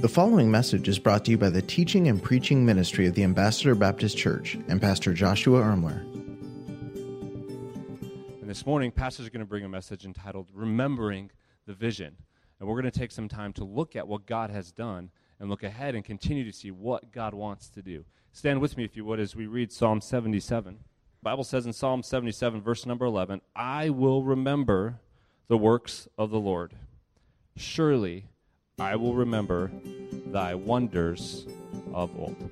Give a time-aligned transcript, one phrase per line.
[0.00, 3.22] The following message is brought to you by the teaching and preaching ministry of the
[3.22, 6.00] Ambassador Baptist Church and Pastor Joshua Ermler.
[8.40, 11.30] And this morning, Pastor's are going to bring a message entitled Remembering
[11.66, 12.16] the Vision.
[12.58, 15.50] And we're going to take some time to look at what God has done and
[15.50, 18.06] look ahead and continue to see what God wants to do.
[18.32, 20.76] Stand with me, if you would, as we read Psalm 77.
[20.76, 20.80] The
[21.22, 24.98] Bible says in Psalm 77, verse number 11, I will remember
[25.48, 26.72] the works of the Lord.
[27.54, 28.28] Surely
[28.80, 29.70] I will remember
[30.28, 31.44] thy wonders
[31.92, 32.50] of old.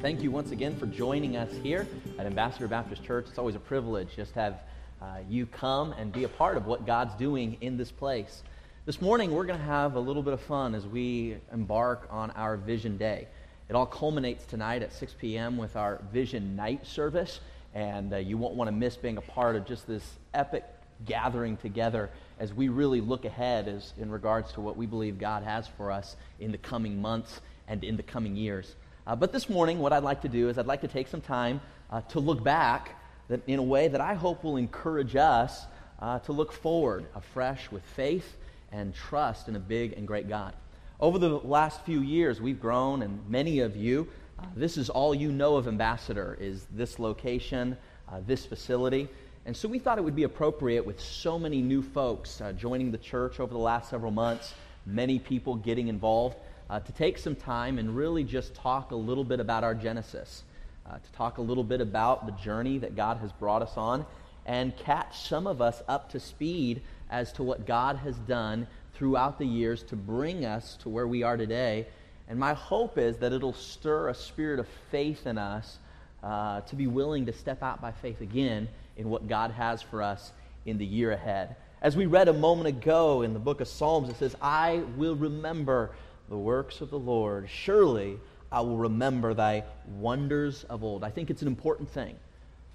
[0.00, 3.26] Thank you once again for joining us here at Ambassador Baptist Church.
[3.28, 4.60] It's always a privilege just to have
[5.02, 8.44] uh, you come and be a part of what God's doing in this place.
[8.86, 12.30] This morning, we're going to have a little bit of fun as we embark on
[12.30, 13.26] our Vision Day.
[13.68, 15.56] It all culminates tonight at 6 p.m.
[15.56, 17.40] with our Vision Night service,
[17.74, 20.64] and uh, you won't want to miss being a part of just this epic
[21.04, 25.44] gathering together as we really look ahead as in regards to what we believe God
[25.44, 28.74] has for us in the coming months and in the coming years.
[29.06, 31.20] Uh, but this morning, what I'd like to do is I'd like to take some
[31.20, 31.60] time
[31.90, 32.96] uh, to look back
[33.28, 35.66] that, in a way that I hope will encourage us
[36.00, 38.36] uh, to look forward afresh with faith
[38.72, 40.54] and trust in a big and great God.
[40.98, 45.14] Over the last few years, we've grown, and many of you, uh, this is all
[45.14, 47.76] you know of Ambassador, is this location,
[48.08, 49.08] uh, this facility.
[49.46, 52.90] And so we thought it would be appropriate with so many new folks uh, joining
[52.90, 54.52] the church over the last several months,
[54.84, 56.36] many people getting involved,
[56.68, 60.42] uh, to take some time and really just talk a little bit about our Genesis,
[60.86, 64.04] uh, to talk a little bit about the journey that God has brought us on,
[64.44, 69.38] and catch some of us up to speed as to what God has done throughout
[69.38, 71.86] the years to bring us to where we are today.
[72.28, 75.78] And my hope is that it'll stir a spirit of faith in us
[76.22, 80.02] uh, to be willing to step out by faith again in what God has for
[80.02, 80.32] us
[80.66, 81.56] in the year ahead.
[81.82, 85.16] As we read a moment ago in the book of Psalms, it says, I will
[85.16, 85.92] remember
[86.28, 87.48] the works of the Lord.
[87.48, 88.18] Surely
[88.52, 89.64] I will remember thy
[89.98, 91.04] wonders of old.
[91.04, 92.16] I think it's an important thing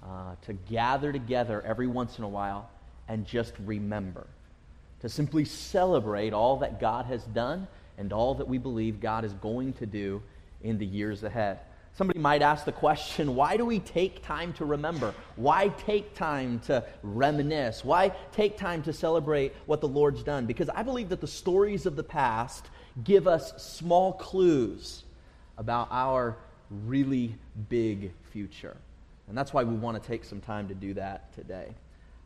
[0.02, 2.68] uh, to gather together every once in a while
[3.08, 4.26] and just remember,
[5.00, 7.68] to simply celebrate all that God has done
[7.98, 10.22] and all that we believe God is going to do
[10.62, 11.60] in the years ahead.
[11.96, 15.14] Somebody might ask the question why do we take time to remember?
[15.36, 17.84] Why take time to reminisce?
[17.84, 20.44] Why take time to celebrate what the Lord's done?
[20.44, 22.66] Because I believe that the stories of the past
[23.02, 25.04] give us small clues
[25.56, 26.36] about our
[26.70, 27.34] really
[27.70, 28.76] big future.
[29.28, 31.68] And that's why we want to take some time to do that today.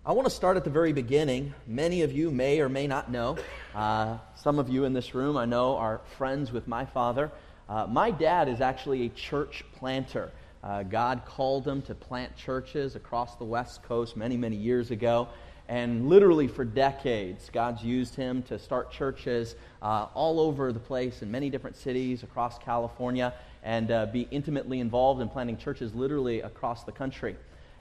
[0.04, 1.54] I want to start at the very beginning.
[1.66, 3.36] Many of you may or may not know.
[3.72, 7.30] Uh, some of you in this room I know are friends with my father.
[7.70, 10.32] Uh, my dad is actually a church planter.
[10.64, 15.28] Uh, God called him to plant churches across the West Coast many, many years ago.
[15.68, 21.22] And literally for decades, God's used him to start churches uh, all over the place
[21.22, 23.32] in many different cities across California
[23.62, 27.36] and uh, be intimately involved in planting churches literally across the country.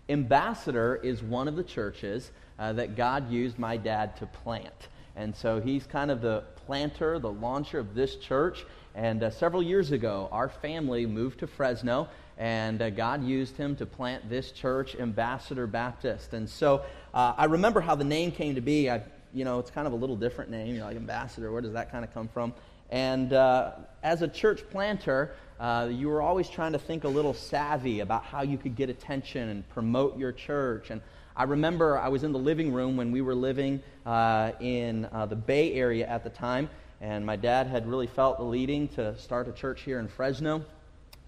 [0.07, 2.29] Ambassador is one of the churches
[2.59, 4.89] uh, that God used my dad to plant.
[5.16, 8.66] And so he's kind of the planter, the launcher of this church.
[8.95, 12.07] And uh, several years ago, our family moved to Fresno,
[12.38, 16.33] and uh, God used him to plant this church, Ambassador Baptist.
[16.33, 16.83] And so
[17.13, 18.89] uh, I remember how the name came to be.
[18.89, 21.51] I, you know, it's kind of a little different name, you know, like Ambassador.
[21.51, 22.53] Where does that kind of come from?
[22.89, 27.33] And uh, as a church planter, uh, you were always trying to think a little
[27.35, 30.89] savvy about how you could get attention and promote your church.
[30.89, 31.01] And
[31.35, 35.35] I remember I was in the living room when we were living uh, in the
[35.35, 36.69] Bay Area at the time
[37.01, 40.65] and my dad had really felt the leading to start a church here in Fresno.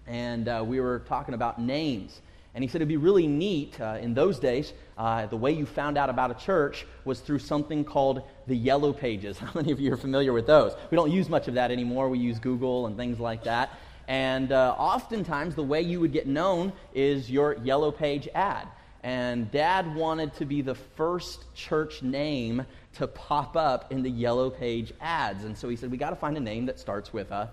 [0.06, 2.20] And uh, we were talking about names.
[2.54, 4.74] And he said it'd be really neat uh, in those days.
[4.98, 8.92] Uh, the way you found out about a church was through something called the Yellow
[8.92, 9.38] Pages.
[9.40, 10.74] How many of you are familiar with those?
[10.90, 12.10] We don't use much of that anymore.
[12.10, 13.70] We use Google and things like that.
[14.08, 18.68] And uh, oftentimes, the way you would get known is your Yellow Page ad.
[19.02, 22.64] And dad wanted to be the first church name
[22.94, 25.44] to pop up in the yellow page ads.
[25.44, 27.50] And so he said, We got to find a name that starts with a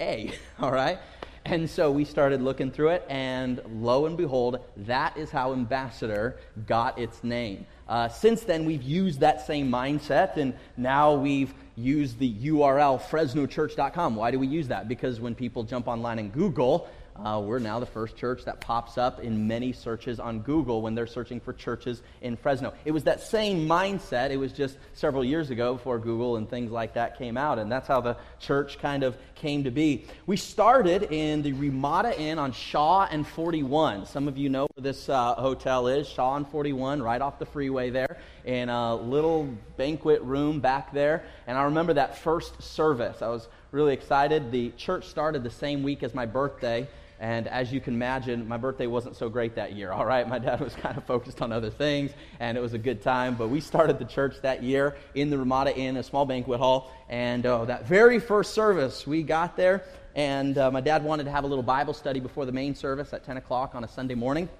[0.00, 0.98] A, all right?
[1.44, 6.36] And so we started looking through it, and lo and behold, that is how Ambassador
[6.66, 7.64] got its name.
[7.88, 14.16] Uh, since then, we've used that same mindset, and now we've used the URL fresnochurch.com.
[14.16, 14.88] Why do we use that?
[14.88, 16.86] Because when people jump online and Google,
[17.24, 20.94] uh, we're now the first church that pops up in many searches on Google when
[20.94, 22.72] they're searching for churches in Fresno.
[22.84, 24.30] It was that same mindset.
[24.30, 27.70] It was just several years ago before Google and things like that came out, and
[27.70, 30.04] that's how the church kind of came to be.
[30.26, 34.06] We started in the Ramada Inn on Shaw and 41.
[34.06, 37.46] Some of you know where this uh, hotel is, Shaw and 41, right off the
[37.46, 41.24] freeway there, in a little banquet room back there.
[41.46, 43.22] And I remember that first service.
[43.22, 44.50] I was really excited.
[44.50, 46.88] The church started the same week as my birthday.
[47.20, 50.28] And as you can imagine, my birthday wasn't so great that year, all right?
[50.28, 53.34] My dad was kind of focused on other things, and it was a good time.
[53.34, 56.92] But we started the church that year in the Ramada Inn, a small banquet hall.
[57.08, 59.82] And uh, that very first service, we got there,
[60.14, 63.12] and uh, my dad wanted to have a little Bible study before the main service
[63.12, 64.48] at 10 o'clock on a Sunday morning.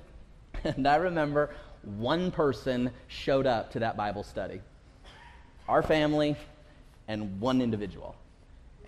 [0.64, 1.50] And I remember
[1.82, 4.60] one person showed up to that Bible study
[5.68, 6.34] our family
[7.06, 8.16] and one individual.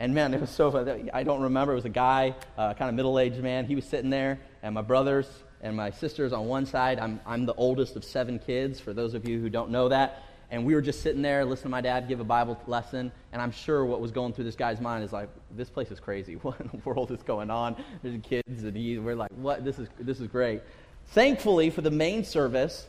[0.00, 1.02] And man, it was so.
[1.12, 1.72] I don't remember.
[1.72, 3.66] It was a guy, uh, kind of middle aged man.
[3.66, 5.28] He was sitting there, and my brothers
[5.60, 6.98] and my sisters on one side.
[6.98, 10.22] I'm, I'm the oldest of seven kids, for those of you who don't know that.
[10.50, 13.12] And we were just sitting there listening to my dad give a Bible lesson.
[13.32, 16.00] And I'm sure what was going through this guy's mind is like, this place is
[16.00, 16.34] crazy.
[16.42, 17.76] What in the world is going on?
[18.02, 19.66] There's kids, and he, we're like, what?
[19.66, 20.62] This is, this is great.
[21.08, 22.86] Thankfully, for the main service,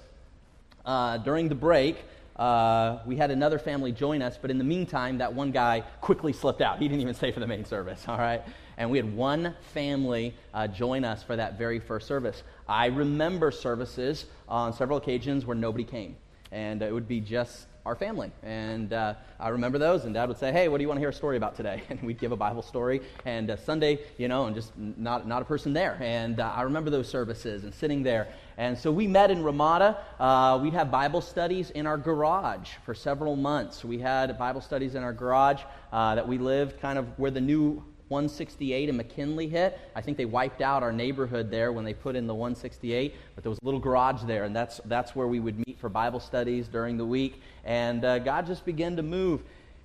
[0.85, 1.97] uh, during the break,
[2.35, 6.33] uh, we had another family join us, but in the meantime, that one guy quickly
[6.33, 6.79] slipped out.
[6.79, 8.41] He didn't even stay for the main service, all right?
[8.77, 12.43] And we had one family uh, join us for that very first service.
[12.67, 16.15] I remember services on several occasions where nobody came,
[16.51, 18.31] and it would be just our family.
[18.43, 21.01] And uh, I remember those, and Dad would say, "Hey, what do you want to
[21.01, 23.01] hear a story about today?" And we'd give a Bible story.
[23.25, 25.97] And uh, Sunday, you know, and just not not a person there.
[26.01, 28.27] And uh, I remember those services and sitting there.
[28.57, 29.97] And so we met in Ramada.
[30.19, 33.83] Uh, we'd have Bible studies in our garage for several months.
[33.83, 35.61] We had Bible studies in our garage
[35.91, 39.79] uh, that we lived kind of where the new 168 in McKinley hit.
[39.95, 43.43] I think they wiped out our neighborhood there when they put in the 168, but
[43.43, 46.19] there was a little garage there, and that's, that's where we would meet for Bible
[46.19, 47.41] studies during the week.
[47.63, 49.41] And uh, God just began to move.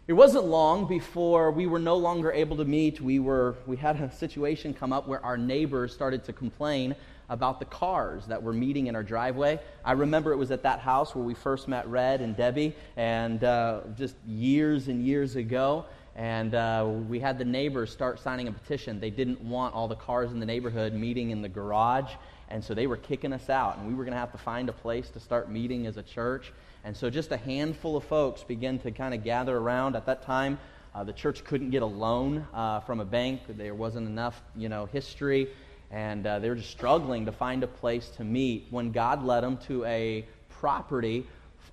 [0.09, 3.01] It wasn't long before we were no longer able to meet.
[3.01, 6.97] We, were, we had a situation come up where our neighbors started to complain
[7.29, 9.61] about the cars that were meeting in our driveway.
[9.85, 13.43] I remember it was at that house where we first met Red and Debbie, and
[13.43, 15.87] uh, just years and years ago.
[16.15, 19.01] And uh, we had the neighbors start signing a petition.
[19.01, 22.11] They didn't want all the cars in the neighborhood meeting in the garage.
[22.49, 23.77] And so they were kicking us out.
[23.77, 26.03] And we were going to have to find a place to start meeting as a
[26.03, 26.55] church.
[26.85, 29.95] And so just a handful of folks began to kind of gather around.
[29.95, 30.59] At that time,
[30.95, 33.43] uh, the church couldn't get a loan uh, from a bank.
[33.49, 35.49] There wasn't enough, you know, history.
[35.91, 39.43] And uh, they were just struggling to find a place to meet when God led
[39.43, 41.27] them to a property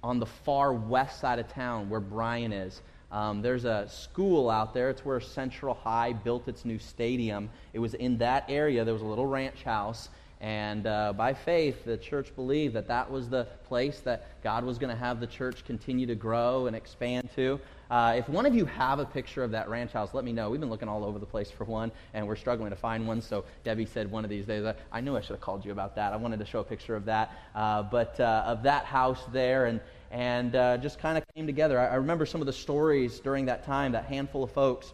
[0.04, 2.82] on the far west side of town where Brian is.
[3.12, 4.90] Um, there's a school out there.
[4.90, 7.50] It's where Central High built its new stadium.
[7.72, 8.84] It was in that area.
[8.84, 10.10] There was a little ranch house.
[10.42, 14.78] And uh, by faith, the church believed that that was the place that God was
[14.78, 17.62] going to have the church continue to grow and expand to.
[17.92, 20.50] Uh, if one of you have a picture of that ranch house, let me know.
[20.50, 23.22] We've been looking all over the place for one, and we're struggling to find one.
[23.22, 25.96] So Debbie said one of these days, I knew I should have called you about
[25.96, 26.14] that.
[26.14, 29.66] I wanted to show a picture of that, uh, but uh, of that house there,
[29.66, 29.80] and
[30.12, 31.80] and uh, just kind of came together.
[31.80, 34.94] I, I, remember some of the stories during that time, that handful of folks,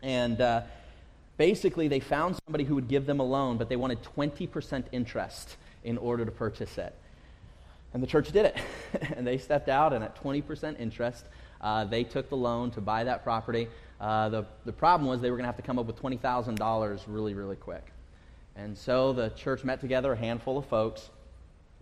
[0.00, 0.62] and uh,
[1.36, 5.56] basically they found somebody who would give them a loan, but they wanted 20% interest
[5.82, 6.94] in order to purchase it.
[7.92, 8.56] And the church did it.
[9.16, 11.24] and they stepped out, and at 20% interest,
[11.64, 13.66] uh, they took the loan to buy that property.
[14.00, 17.00] Uh, the, the problem was they were going to have to come up with $20,000
[17.08, 17.86] really, really quick.
[18.54, 21.08] And so the church met together, a handful of folks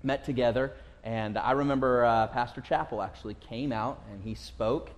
[0.03, 0.73] met together,
[1.05, 4.91] and I remember uh, Pastor Chappell actually came out and he spoke,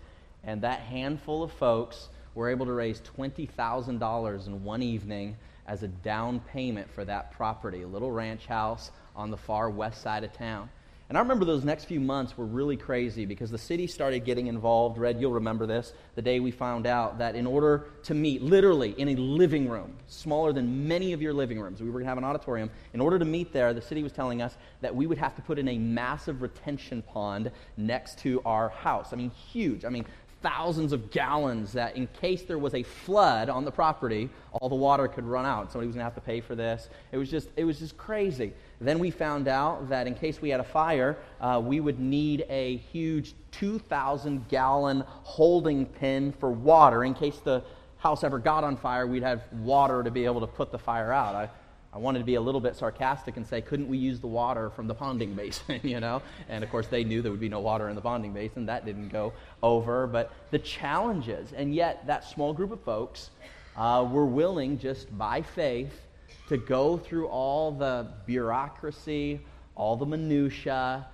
[0.45, 5.37] and that handful of folks were able to raise $20,000 in one evening
[5.67, 10.03] as a down payment for that property, a little ranch house on the far west
[10.03, 10.69] side of town.
[11.11, 14.47] And I remember those next few months were really crazy because the city started getting
[14.47, 14.97] involved.
[14.97, 18.93] Red, you'll remember this, the day we found out that in order to meet, literally
[18.93, 22.09] in a living room, smaller than many of your living rooms, we were going to
[22.09, 22.71] have an auditorium.
[22.95, 25.43] In order to meet there, the city was telling us that we would have to
[25.43, 29.13] put in a massive retention pond next to our house.
[29.13, 29.85] I mean, huge.
[29.85, 30.07] I mean,
[30.45, 34.75] thousands of gallons that in case there was a flood on the property, all the
[34.75, 35.73] water could run out.
[35.73, 36.91] Somebody was going to have to pay for this.
[37.13, 38.53] It was just, it was just crazy.
[38.79, 42.45] Then we found out that in case we had a fire, uh, we would need
[42.51, 47.05] a huge 2,000 gallon holding pen for water.
[47.05, 47.65] In case the
[47.97, 51.11] house ever got on fire, we'd have water to be able to put the fire
[51.11, 51.35] out.
[51.35, 51.49] I,
[51.95, 54.69] I wanted to be a little bit sarcastic and say, couldn't we use the water
[54.71, 56.23] from the ponding basin, you know?
[56.49, 58.67] And of course, they knew there would be no water in the ponding basin.
[58.67, 59.33] That didn't go
[59.63, 60.09] over.
[60.09, 63.31] But the challenges, and yet that small group of folks
[63.77, 66.01] uh, were willing, just by faith,
[66.49, 69.41] to go through all the bureaucracy,
[69.77, 71.07] all the minutiae,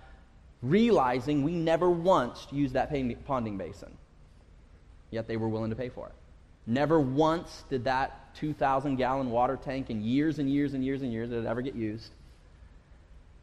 [0.62, 3.92] realizing we never once used that ponding basin.
[5.10, 6.14] Yet they were willing to pay for it.
[6.66, 11.12] Never once did that 2,000 gallon water tank in years and years and years and
[11.12, 12.10] years did it ever get used.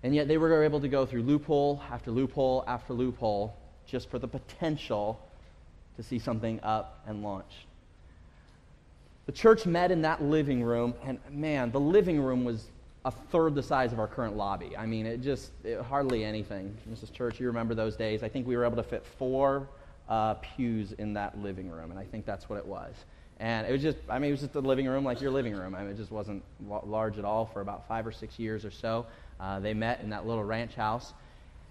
[0.03, 4.19] And yet they were able to go through loophole after loophole after loophole just for
[4.19, 5.19] the potential
[5.95, 7.65] to see something up and launch.
[9.25, 12.67] The church met in that living room, and man, the living room was
[13.03, 14.75] a third the size of our current lobby.
[14.77, 16.77] I mean, it just it, hardly anything.
[16.89, 17.11] Mrs.
[17.11, 18.23] Church, you remember those days.
[18.23, 19.67] I think we were able to fit four
[20.07, 22.93] uh, pews in that living room, and I think that's what it was.
[23.39, 25.53] And it was just, I mean, it was just the living room like your living
[25.53, 25.75] room.
[25.75, 28.71] I mean, it just wasn't large at all for about five or six years or
[28.71, 29.05] so.
[29.39, 31.13] Uh, they met in that little ranch house.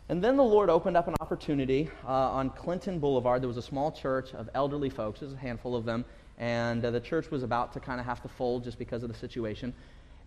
[0.08, 3.42] And then the Lord opened up an opportunity uh, on Clinton Boulevard.
[3.42, 6.04] There was a small church of elderly folks, there's a handful of them,
[6.38, 9.08] and uh, the church was about to kind of have to fold just because of
[9.08, 9.74] the situation.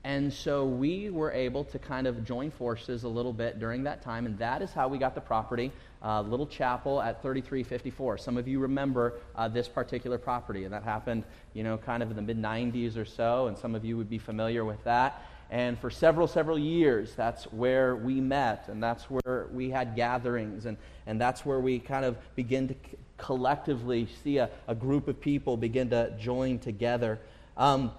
[0.03, 4.01] And so we were able to kind of join forces a little bit during that
[4.01, 8.18] time, and that is how we got the property, uh, Little Chapel at 3354.
[8.18, 12.10] Some of you remember uh, this particular property, and that happened, you know, kind of
[12.12, 15.22] in the mid 90s or so, and some of you would be familiar with that.
[15.51, 20.65] And for several, several years, that's where we met, and that's where we had gatherings,
[20.65, 20.77] and,
[21.08, 25.20] and that's where we kind of begin to c- collectively see a, a group of
[25.20, 27.20] people begin to join together.
[27.58, 27.91] Um,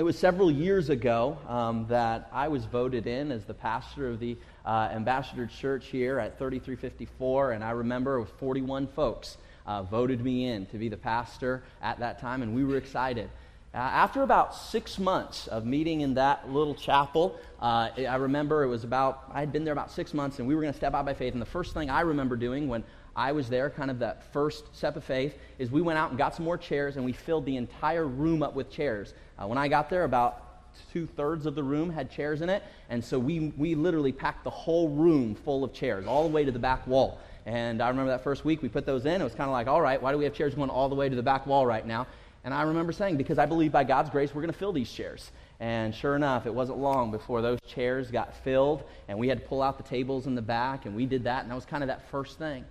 [0.00, 4.18] it was several years ago um, that I was voted in as the pastor of
[4.18, 10.24] the uh, Ambassador Church here at 3354, and I remember it 41 folks uh, voted
[10.24, 13.28] me in to be the pastor at that time, and we were excited.
[13.74, 18.68] Uh, after about six months of meeting in that little chapel, uh, I remember it
[18.68, 20.94] was about, I had been there about six months, and we were going to step
[20.94, 21.34] out by faith.
[21.34, 22.84] And the first thing I remember doing when
[23.20, 26.16] I was there, kind of that first step of faith, is we went out and
[26.16, 29.12] got some more chairs and we filled the entire room up with chairs.
[29.38, 30.46] Uh, when I got there, about
[30.90, 34.42] two thirds of the room had chairs in it, and so we, we literally packed
[34.42, 37.20] the whole room full of chairs, all the way to the back wall.
[37.44, 39.20] And I remember that first week we put those in.
[39.20, 40.94] It was kind of like, all right, why do we have chairs going all the
[40.94, 42.06] way to the back wall right now?
[42.44, 44.90] And I remember saying, because I believe by God's grace we're going to fill these
[44.90, 45.30] chairs.
[45.58, 49.46] And sure enough, it wasn't long before those chairs got filled, and we had to
[49.46, 51.82] pull out the tables in the back, and we did that, and that was kind
[51.82, 52.64] of that first thing.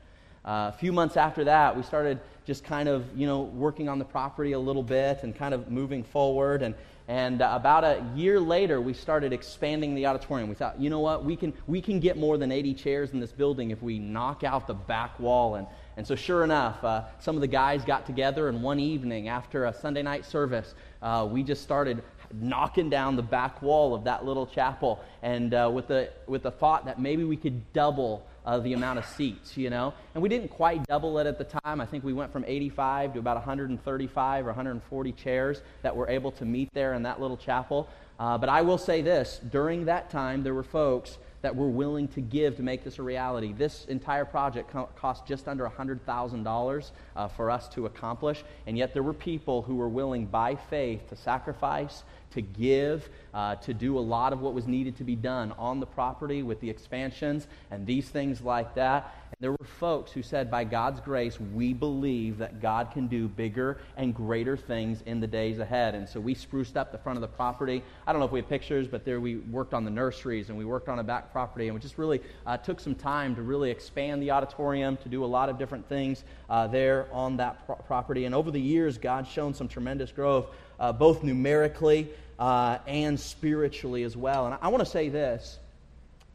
[0.45, 3.99] Uh, a few months after that, we started just kind of, you know, working on
[3.99, 6.61] the property a little bit and kind of moving forward.
[6.61, 6.73] And,
[7.07, 10.49] and uh, about a year later, we started expanding the auditorium.
[10.49, 13.19] We thought, you know what, we can, we can get more than 80 chairs in
[13.19, 15.55] this building if we knock out the back wall.
[15.55, 15.67] And,
[15.97, 19.65] and so, sure enough, uh, some of the guys got together, and one evening after
[19.65, 22.01] a Sunday night service, uh, we just started
[22.33, 26.51] knocking down the back wall of that little chapel and uh, with, the, with the
[26.51, 29.93] thought that maybe we could double uh, the amount of seats, you know.
[30.13, 31.81] And we didn't quite double it at the time.
[31.81, 36.31] I think we went from 85 to about 135 or 140 chairs that were able
[36.33, 37.87] to meet there in that little chapel.
[38.19, 42.07] Uh, but I will say this during that time, there were folks that were willing
[42.09, 43.53] to give to make this a reality.
[43.53, 48.93] This entire project co- cost just under $100,000 uh, for us to accomplish, and yet
[48.93, 53.97] there were people who were willing by faith to sacrifice, to give, uh, to do
[53.97, 57.47] a lot of what was needed to be done on the property with the expansions
[57.71, 59.13] and these things like that.
[59.41, 63.77] There were folks who said, by God's grace, we believe that God can do bigger
[63.95, 65.95] and greater things in the days ahead.
[65.95, 67.81] And so we spruced up the front of the property.
[68.05, 70.57] I don't know if we have pictures, but there we worked on the nurseries and
[70.57, 71.69] we worked on a back property.
[71.69, 75.23] And we just really uh, took some time to really expand the auditorium, to do
[75.23, 78.25] a lot of different things uh, there on that pro- property.
[78.25, 80.47] And over the years, God's shown some tremendous growth
[80.81, 84.47] uh, both numerically uh, and spiritually as well.
[84.47, 85.59] And I, I want to say this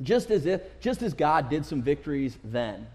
[0.03, 2.87] just as, if, just as God did some victories then,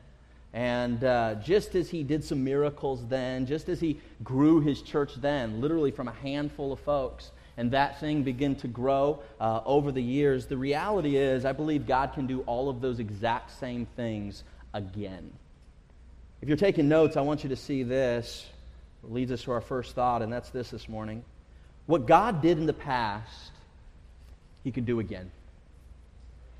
[0.53, 5.13] and uh, just as he did some miracles then, just as he grew his church
[5.15, 9.91] then, literally from a handful of folks, and that thing began to grow uh, over
[9.91, 13.85] the years, the reality is, I believe God can do all of those exact same
[13.85, 15.31] things again.
[16.41, 18.45] If you're taking notes, I want you to see this.
[19.03, 21.23] It leads us to our first thought, and that's this this morning.
[21.85, 23.51] What God did in the past,
[24.63, 25.29] He can do again.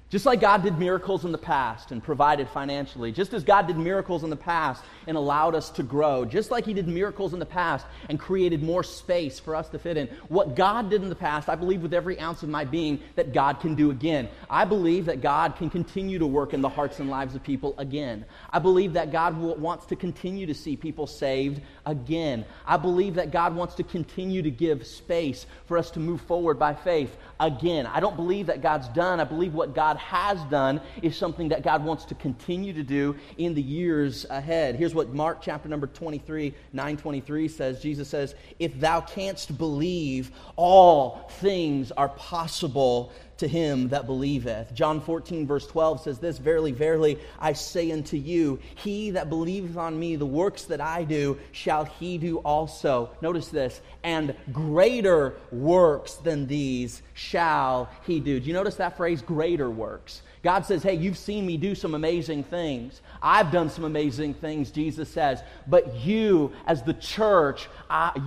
[0.09, 3.77] Just like God did miracles in the past and provided financially, just as God did
[3.77, 7.39] miracles in the past and allowed us to grow, just like He did miracles in
[7.39, 11.09] the past and created more space for us to fit in, what God did in
[11.09, 14.29] the past, I believe with every ounce of my being that God can do again.
[14.49, 17.75] I believe that God can continue to work in the hearts and lives of people
[17.77, 18.25] again.
[18.49, 22.45] I believe that God wants to continue to see people saved again.
[22.65, 26.57] I believe that God wants to continue to give space for us to move forward
[26.57, 27.85] by faith again.
[27.85, 29.19] I don't believe that God's done.
[29.19, 33.15] I believe what God has done is something that God wants to continue to do
[33.37, 34.75] in the years ahead.
[34.75, 37.81] Here's what Mark chapter number 23, 923 says.
[37.81, 44.73] Jesus says, If thou canst believe, all things are possible to him that believeth.
[44.73, 49.77] John 14, verse 12 says this Verily, verily, I say unto you, he that believeth
[49.77, 53.09] on me, the works that I do, shall he do also.
[53.21, 58.39] Notice this, and greater works than these shall he do.
[58.39, 60.21] Do you notice that phrase, greater works?
[60.41, 63.01] God says, Hey, you've seen me do some amazing things.
[63.21, 65.41] I've done some amazing things, Jesus says.
[65.67, 67.67] But you, as the church,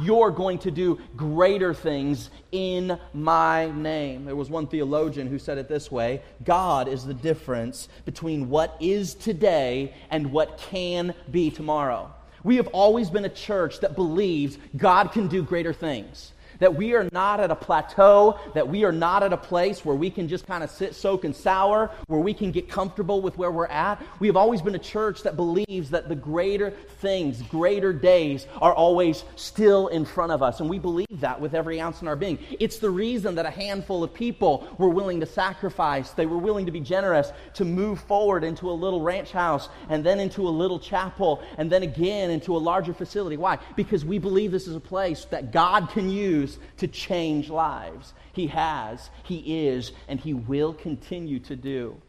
[0.00, 4.26] you're going to do greater things in my name.
[4.26, 8.76] There was one theologian who said it this way God is the difference between what
[8.80, 12.12] is today and what can be tomorrow.
[12.44, 16.94] We have always been a church that believes God can do greater things that we
[16.94, 20.28] are not at a plateau, that we are not at a place where we can
[20.28, 23.66] just kind of sit, soak, and sour, where we can get comfortable with where we're
[23.66, 24.00] at.
[24.20, 28.72] We have always been a church that believes that the greater things, greater days are
[28.72, 30.60] always still in front of us.
[30.60, 32.38] And we believe that with every ounce in our being.
[32.60, 36.66] It's the reason that a handful of people were willing to sacrifice, they were willing
[36.66, 40.50] to be generous to move forward into a little ranch house and then into a
[40.50, 43.36] little chapel and then again into a larger facility.
[43.36, 43.58] Why?
[43.74, 48.14] Because we believe this is a place that God can use to change lives.
[48.32, 52.00] He has, He is, and He will continue to do.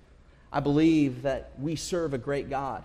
[0.52, 2.84] I believe that we serve a great God.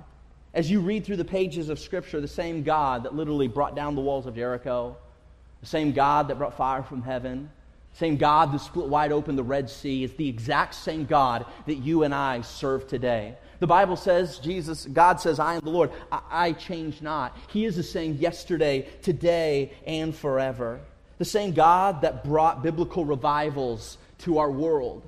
[0.54, 3.94] As you read through the pages of Scripture, the same God that literally brought down
[3.94, 4.96] the walls of Jericho,
[5.60, 7.50] the same God that brought fire from heaven,
[7.92, 11.74] same God that split wide open the Red Sea is the exact same God that
[11.74, 13.36] you and I serve today.
[13.60, 15.90] The Bible says, Jesus, God says, I am the Lord.
[16.12, 17.36] I, I change not.
[17.48, 20.80] He is the same yesterday, today, and forever
[21.18, 25.02] the same God that brought biblical revivals to our world,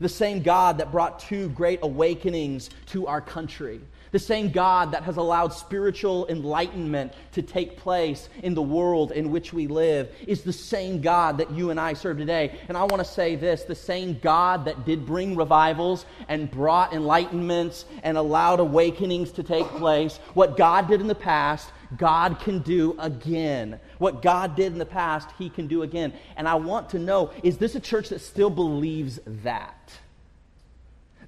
[0.00, 3.80] the same God that brought two great awakenings to our country,
[4.16, 9.30] the same God that has allowed spiritual enlightenment to take place in the world in
[9.30, 12.58] which we live is the same God that you and I serve today.
[12.68, 16.92] And I want to say this the same God that did bring revivals and brought
[16.92, 21.68] enlightenments and allowed awakenings to take place, what God did in the past,
[21.98, 23.78] God can do again.
[23.98, 26.14] What God did in the past, He can do again.
[26.38, 29.92] And I want to know is this a church that still believes that?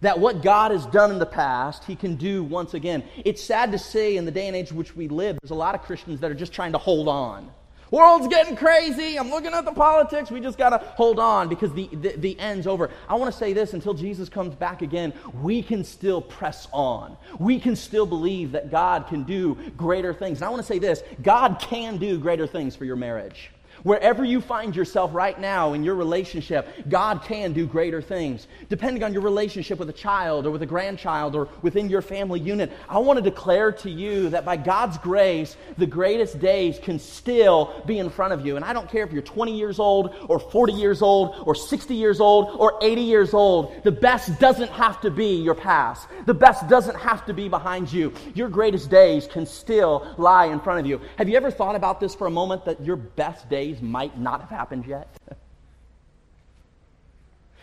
[0.01, 3.03] That what God has done in the past, He can do once again.
[3.25, 5.57] It's sad to say in the day and age in which we live, there's a
[5.57, 7.51] lot of Christians that are just trying to hold on.
[7.91, 9.19] World's getting crazy.
[9.19, 10.31] I'm looking at the politics.
[10.31, 12.91] We just got to hold on because the, the, the, end's over.
[13.09, 17.17] I want to say this until Jesus comes back again, we can still press on.
[17.39, 20.39] We can still believe that God can do greater things.
[20.39, 23.51] And I want to say this God can do greater things for your marriage.
[23.83, 28.47] Wherever you find yourself right now in your relationship, God can do greater things.
[28.69, 32.41] Depending on your relationship with a child or with a grandchild or within your family
[32.41, 36.99] unit, I want to declare to you that by God's grace, the greatest days can
[36.99, 38.57] still be in front of you.
[38.57, 41.95] And I don't care if you're 20 years old or 40 years old or 60
[41.95, 43.83] years old or 80 years old.
[43.85, 46.09] The best doesn't have to be your past.
[46.27, 48.13] The best doesn't have to be behind you.
[48.35, 51.01] Your greatest days can still lie in front of you.
[51.17, 54.19] Have you ever thought about this for a moment that your best days days might
[54.19, 55.09] not have happened yet.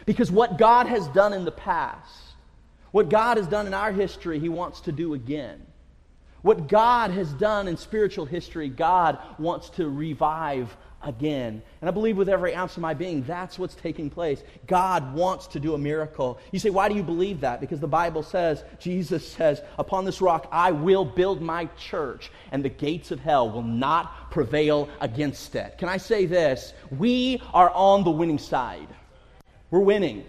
[0.06, 2.12] because what God has done in the past,
[2.92, 5.66] what God has done in our history, He wants to do again.
[6.42, 11.62] What God has done in spiritual history, God wants to revive again.
[11.82, 14.44] And I believe with every ounce of my being, that's what's taking place.
[14.68, 16.40] God wants to do a miracle.
[16.52, 17.62] You say, why do you believe that?
[17.62, 22.64] Because the Bible says, Jesus says, Upon this rock I will build my church, and
[22.64, 25.78] the gates of hell will not prevail against it.
[25.78, 26.74] Can I say this?
[26.92, 28.90] We are on the winning side.
[29.72, 30.26] We're winning.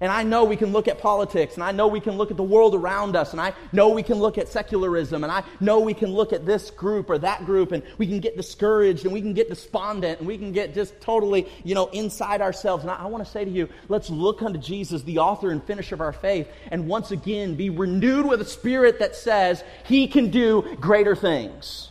[0.00, 2.36] And I know we can look at politics, and I know we can look at
[2.36, 5.78] the world around us, and I know we can look at secularism, and I know
[5.78, 9.12] we can look at this group or that group, and we can get discouraged, and
[9.12, 12.82] we can get despondent, and we can get just totally, you know, inside ourselves.
[12.82, 15.62] And I, I want to say to you, let's look unto Jesus, the author and
[15.62, 20.08] finisher of our faith, and once again be renewed with a spirit that says he
[20.08, 21.90] can do greater things.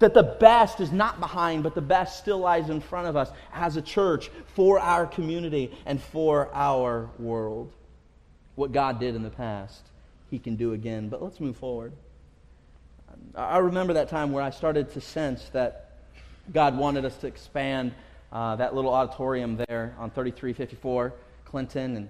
[0.00, 3.30] That the best is not behind, but the best still lies in front of us
[3.52, 7.70] as a church for our community and for our world.
[8.56, 9.82] What God did in the past,
[10.30, 11.08] He can do again.
[11.08, 11.92] But let's move forward.
[13.34, 15.90] I remember that time where I started to sense that
[16.52, 17.92] God wanted us to expand
[18.32, 21.12] uh, that little auditorium there on 3354
[21.44, 21.96] Clinton.
[21.96, 22.08] And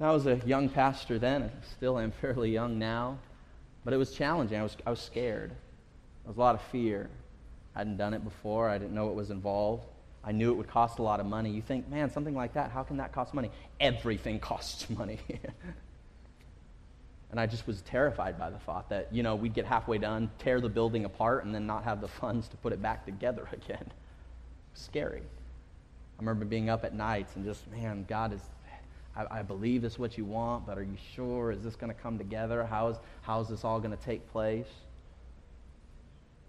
[0.00, 3.18] I was a young pastor then, and still am fairly young now.
[3.84, 4.58] But it was challenging.
[4.58, 5.52] I was, I was scared.
[6.24, 7.10] There was a lot of fear.
[7.74, 8.68] I hadn't done it before.
[8.68, 9.86] I didn't know what was involved.
[10.24, 11.50] I knew it would cost a lot of money.
[11.50, 13.50] You think, man, something like that, how can that cost money?
[13.80, 15.18] Everything costs money.
[17.30, 20.30] and I just was terrified by the thought that, you know, we'd get halfway done,
[20.38, 23.48] tear the building apart, and then not have the funds to put it back together
[23.52, 23.90] again.
[24.74, 25.22] Scary.
[25.22, 28.42] I remember being up at nights and just, man, God is,
[29.16, 31.50] I, I believe this is what you want, but are you sure?
[31.50, 32.64] Is this going to come together?
[32.64, 34.68] How is, how is this all going to take place?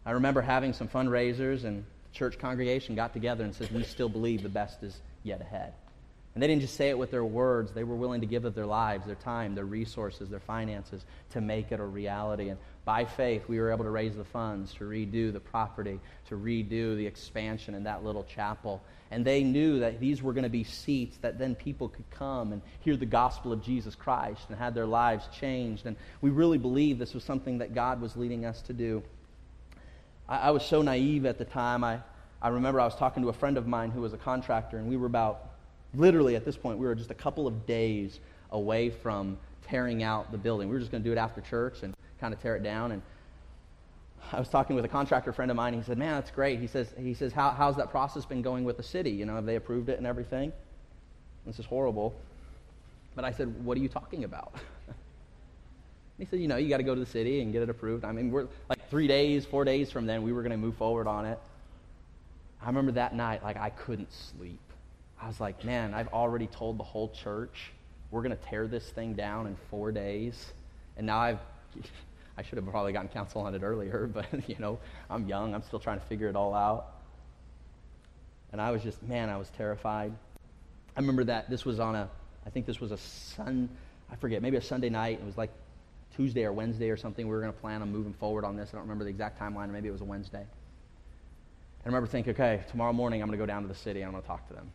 [0.06, 4.10] I remember having some fundraisers, and the church congregation got together and said, We still
[4.10, 5.74] believe the best is yet ahead.
[6.34, 8.56] And they didn't just say it with their words, they were willing to give of
[8.56, 12.50] their lives, their time, their resources, their finances to make it a reality.
[12.50, 16.36] And by faith, we were able to raise the funds to redo the property, to
[16.36, 18.82] redo the expansion in that little chapel.
[19.12, 22.52] And they knew that these were going to be seats that then people could come
[22.52, 25.86] and hear the gospel of Jesus Christ and had their lives changed.
[25.86, 29.04] And we really believed this was something that God was leading us to do.
[30.28, 31.84] I, I was so naive at the time.
[31.84, 32.00] I,
[32.42, 34.88] I remember I was talking to a friend of mine who was a contractor, and
[34.88, 35.50] we were about
[35.94, 38.20] literally at this point, we were just a couple of days
[38.52, 40.68] away from tearing out the building.
[40.68, 42.92] We were just going to do it after church and kind of tear it down.
[42.92, 43.02] And
[44.32, 45.74] I was talking with a contractor friend of mine.
[45.74, 48.42] And he said, "Man, that's great." He says, "He says, How, how's that process been
[48.42, 49.12] going with the city?
[49.12, 50.52] You know, have they approved it and everything?"
[51.46, 52.16] This is horrible.
[53.16, 54.54] But I said, "What are you talking about?"
[56.24, 58.06] he said, "You know, you got to go to the city and get it approved."
[58.06, 60.76] I mean, we're like three days, four days from then, we were going to move
[60.76, 61.40] forward on it.
[62.62, 64.60] I remember that night, like I couldn't sleep.
[65.22, 67.72] I was like, man, I've already told the whole church
[68.12, 70.54] we're going to tear this thing down in four days.
[70.98, 71.40] And now I've,
[72.38, 75.54] I should have probably gotten counsel on it earlier, but, you know, I'm young.
[75.54, 76.88] I'm still trying to figure it all out.
[78.52, 80.14] And I was just, man, I was terrified.
[80.96, 82.08] I remember that this was on a,
[82.46, 83.70] I think this was a Sun,
[84.12, 85.20] I forget, maybe a Sunday night.
[85.20, 85.50] It was like
[86.16, 87.28] Tuesday or Wednesday or something.
[87.28, 88.70] We were going to plan on moving forward on this.
[88.70, 89.70] I don't remember the exact timeline.
[89.70, 90.40] Maybe it was a Wednesday.
[90.40, 90.48] And
[91.86, 94.08] I remember thinking, okay, tomorrow morning I'm going to go down to the city and
[94.08, 94.70] I'm going to talk to them.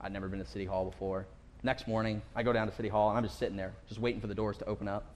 [0.00, 1.26] I'd never been to City Hall before.
[1.62, 4.20] Next morning, I go down to City Hall and I'm just sitting there, just waiting
[4.20, 5.06] for the doors to open up.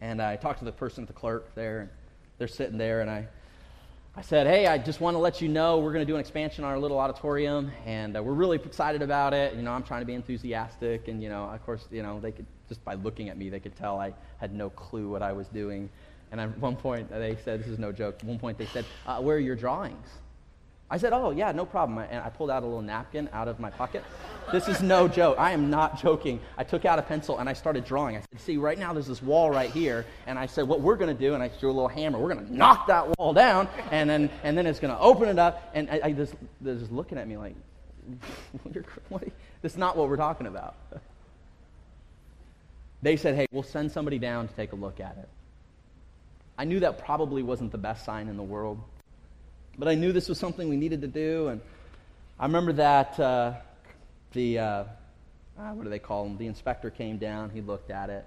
[0.00, 1.90] And I talked to the person at the clerk there, and
[2.38, 3.28] they're sitting there, and I,
[4.18, 6.20] I said, Hey, I just want to let you know we're going to do an
[6.20, 9.54] expansion on our little auditorium, and uh, we're really excited about it.
[9.54, 12.32] You know, I'm trying to be enthusiastic, and, you know, of course, you know, they
[12.32, 15.32] could, just by looking at me, they could tell I had no clue what I
[15.32, 15.90] was doing.
[16.32, 18.16] And at one point, they said, This is no joke.
[18.20, 20.08] At one point, they said, uh, Where are your drawings?
[20.88, 21.98] I said, Oh, yeah, no problem.
[21.98, 24.04] And I pulled out a little napkin out of my pocket.
[24.52, 25.36] This is no joke.
[25.38, 26.40] I am not joking.
[26.56, 28.16] I took out a pencil and I started drawing.
[28.16, 30.06] I said, See, right now there's this wall right here.
[30.26, 32.32] And I said, What we're going to do, and I threw a little hammer, we're
[32.32, 35.38] going to knock that wall down, and then, and then it's going to open it
[35.38, 35.70] up.
[35.74, 37.54] And I, I just, they're just looking at me like,
[39.62, 40.76] This is not what we're talking about.
[43.02, 45.28] They said, Hey, we'll send somebody down to take a look at it.
[46.56, 48.80] I knew that probably wasn't the best sign in the world.
[49.78, 51.48] But I knew this was something we needed to do.
[51.48, 51.60] And
[52.38, 53.54] I remember that uh,
[54.32, 54.84] the, uh,
[55.58, 56.38] ah, what do they call him?
[56.38, 58.24] The inspector came down, he looked at it.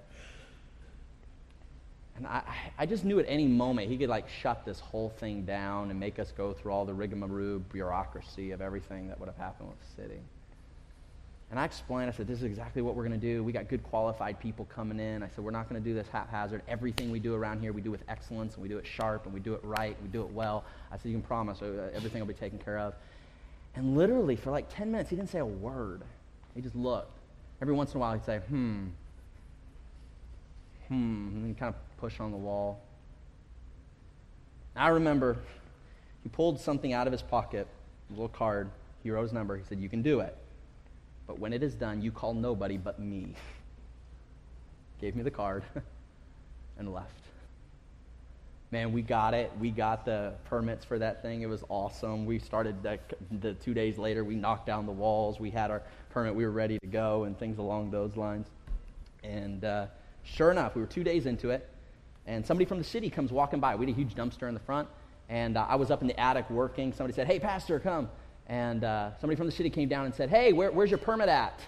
[2.17, 2.43] And I,
[2.77, 5.99] I just knew at any moment he could like shut this whole thing down and
[5.99, 9.79] make us go through all the rigmarole bureaucracy of everything that would have happened with
[9.79, 10.19] the city.
[11.51, 13.43] And I explained, I said, this is exactly what we're going to do.
[13.43, 15.23] We got good qualified people coming in.
[15.23, 16.61] I said, we're not going to do this haphazard.
[16.67, 19.33] Everything we do around here, we do with excellence, and we do it sharp, and
[19.33, 20.63] we do it right, we do it well.
[20.91, 22.93] I said, you can promise uh, everything will be taken care of.
[23.75, 26.01] And literally, for like 10 minutes, he didn't say a word.
[26.53, 27.17] He just looked.
[27.61, 28.85] Every once in a while, he'd say, hmm,
[30.87, 32.79] hmm, and then kind of push on the wall.
[34.75, 35.37] I remember
[36.21, 37.67] he pulled something out of his pocket,
[38.09, 38.69] a little card.
[39.01, 39.57] He wrote his number.
[39.57, 40.35] He said, you can do it.
[41.29, 43.35] But when it is done, you call nobody but me.
[44.99, 45.63] Gave me the card
[46.79, 47.21] and left.
[48.71, 49.51] Man, we got it.
[49.59, 51.43] We got the permits for that thing.
[51.43, 52.25] It was awesome.
[52.25, 52.97] We started the,
[53.41, 54.23] the two days later.
[54.23, 55.39] We knocked down the walls.
[55.39, 56.33] We had our permit.
[56.33, 58.47] We were ready to go and things along those lines.
[59.23, 59.85] And uh,
[60.23, 61.69] sure enough, we were two days into it,
[62.25, 63.75] and somebody from the city comes walking by.
[63.75, 64.87] We had a huge dumpster in the front,
[65.29, 66.91] and uh, I was up in the attic working.
[66.91, 68.09] Somebody said, "Hey, pastor, come."
[68.49, 71.29] And uh, somebody from the city came down and said, Hey, where, where's your permit
[71.29, 71.61] at?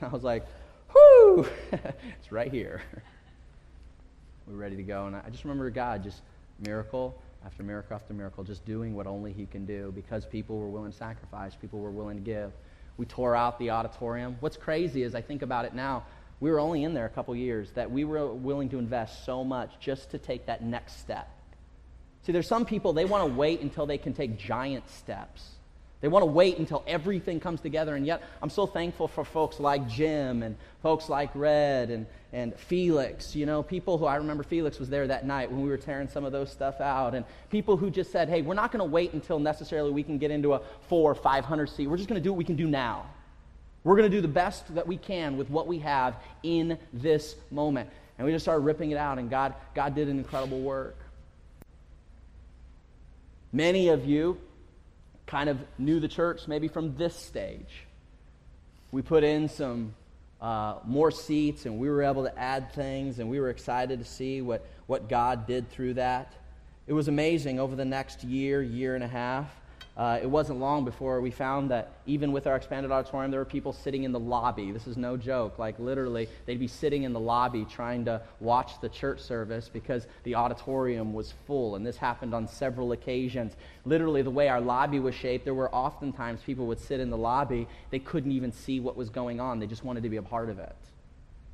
[0.00, 0.46] And I was like,
[0.94, 2.80] Whoo, it's right here.
[4.46, 5.06] We're ready to go.
[5.06, 6.22] And I just remember God just
[6.64, 10.68] miracle after miracle after miracle, just doing what only He can do because people were
[10.68, 12.52] willing to sacrifice, people were willing to give.
[12.96, 14.36] We tore out the auditorium.
[14.40, 16.04] What's crazy is I think about it now,
[16.40, 19.42] we were only in there a couple years, that we were willing to invest so
[19.42, 21.28] much just to take that next step.
[22.22, 25.57] See, there's some people, they want to wait until they can take giant steps
[26.00, 27.96] They want to wait until everything comes together.
[27.96, 32.54] And yet, I'm so thankful for folks like Jim and folks like Red and, and
[32.54, 33.34] Felix.
[33.34, 36.06] You know, people who I remember Felix was there that night when we were tearing
[36.06, 37.16] some of those stuff out.
[37.16, 40.18] And people who just said, hey, we're not going to wait until necessarily we can
[40.18, 41.88] get into a four or 500 seat.
[41.88, 43.06] We're just going to do what we can do now.
[43.82, 47.34] We're going to do the best that we can with what we have in this
[47.50, 47.90] moment.
[48.18, 50.96] And we just started ripping it out, and God, God did an incredible work.
[53.52, 54.38] Many of you
[55.28, 57.84] kind of knew the church maybe from this stage.
[58.90, 59.94] We put in some
[60.40, 64.04] uh, more seats and we were able to add things and we were excited to
[64.04, 66.32] see what, what God did through that.
[66.86, 69.54] It was amazing over the next year, year and a half.
[69.98, 73.44] Uh, it wasn't long before we found that even with our expanded auditorium, there were
[73.44, 74.70] people sitting in the lobby.
[74.70, 75.58] This is no joke.
[75.58, 80.06] Like, literally, they'd be sitting in the lobby trying to watch the church service because
[80.22, 81.74] the auditorium was full.
[81.74, 83.56] And this happened on several occasions.
[83.84, 87.18] Literally, the way our lobby was shaped, there were oftentimes people would sit in the
[87.18, 87.66] lobby.
[87.90, 90.48] They couldn't even see what was going on, they just wanted to be a part
[90.48, 90.76] of it.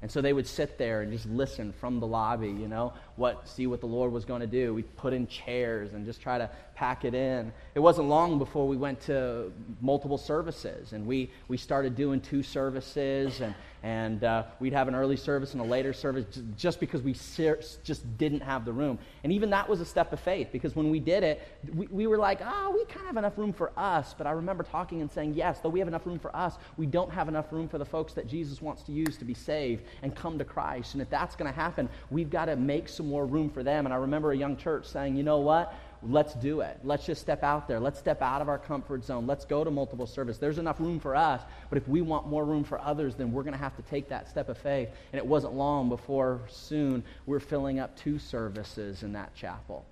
[0.05, 3.49] And so they would sit there and just listen from the lobby, you know, what
[3.49, 4.75] see what the Lord was going to do.
[4.75, 7.51] We put in chairs and just try to pack it in.
[7.75, 12.43] It wasn't long before we went to multiple services, and we, we started doing two
[12.43, 16.25] services, and, and uh, we'd have an early service and a later service
[16.57, 18.99] just because we ser- just didn't have the room.
[19.23, 21.43] And even that was a step of faith because when we did it,
[21.75, 24.15] we, we were like, oh, we kind of have enough room for us.
[24.17, 26.87] But I remember talking and saying, yes, though we have enough room for us, we
[26.87, 29.85] don't have enough room for the folks that Jesus wants to use to be saved
[30.03, 30.95] and come to Christ.
[30.95, 33.85] And if that's going to happen, we've got to make some more room for them.
[33.85, 35.75] And I remember a young church saying, you know what?
[36.09, 36.79] Let's do it.
[36.85, 37.81] Let's just step out there.
[37.81, 39.27] Let's step out of our comfort zone.
[39.27, 40.39] Let's go to multiple service.
[40.39, 43.43] There's enough room for us, but if we want more room for others, then we're
[43.43, 44.89] going to have to take that step of faith.
[45.13, 49.85] And it wasn't long before soon we're filling up two services in that chapel.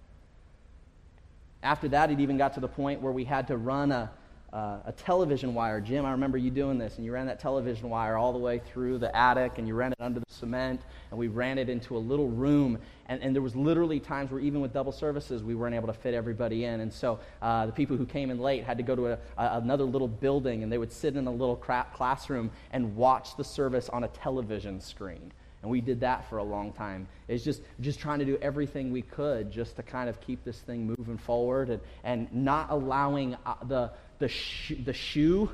[1.63, 4.11] After that, it even got to the point where we had to run a
[4.53, 5.81] uh, a television wire.
[5.81, 8.61] Jim, I remember you doing this, and you ran that television wire all the way
[8.73, 11.97] through the attic, and you ran it under the cement, and we ran it into
[11.97, 12.79] a little room.
[13.07, 15.95] And, and there was literally times where even with double services, we weren't able to
[15.95, 16.81] fit everybody in.
[16.81, 19.59] And so uh, the people who came in late had to go to a, a,
[19.59, 23.89] another little building, and they would sit in a little classroom and watch the service
[23.89, 25.33] on a television screen.
[25.63, 27.07] And we did that for a long time.
[27.29, 30.59] It's just, just trying to do everything we could just to kind of keep this
[30.59, 35.51] thing moving forward and, and not allowing uh, the, the, sh- the shoe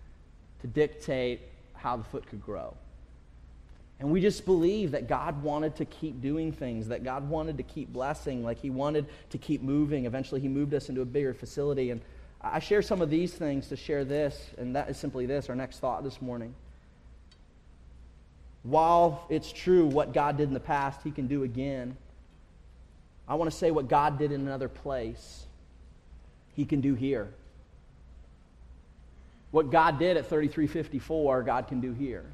[0.60, 1.40] to dictate
[1.74, 2.74] how the foot could grow.
[3.98, 7.64] And we just believe that God wanted to keep doing things, that God wanted to
[7.64, 10.06] keep blessing, like He wanted to keep moving.
[10.06, 11.90] Eventually, He moved us into a bigger facility.
[11.90, 12.00] And
[12.40, 15.56] I share some of these things to share this, and that is simply this our
[15.56, 16.54] next thought this morning.
[18.62, 21.96] While it's true what God did in the past, He can do again.
[23.26, 25.46] I want to say what God did in another place,
[26.54, 27.28] He can do here.
[29.54, 32.24] What God did at 3354, God can do here.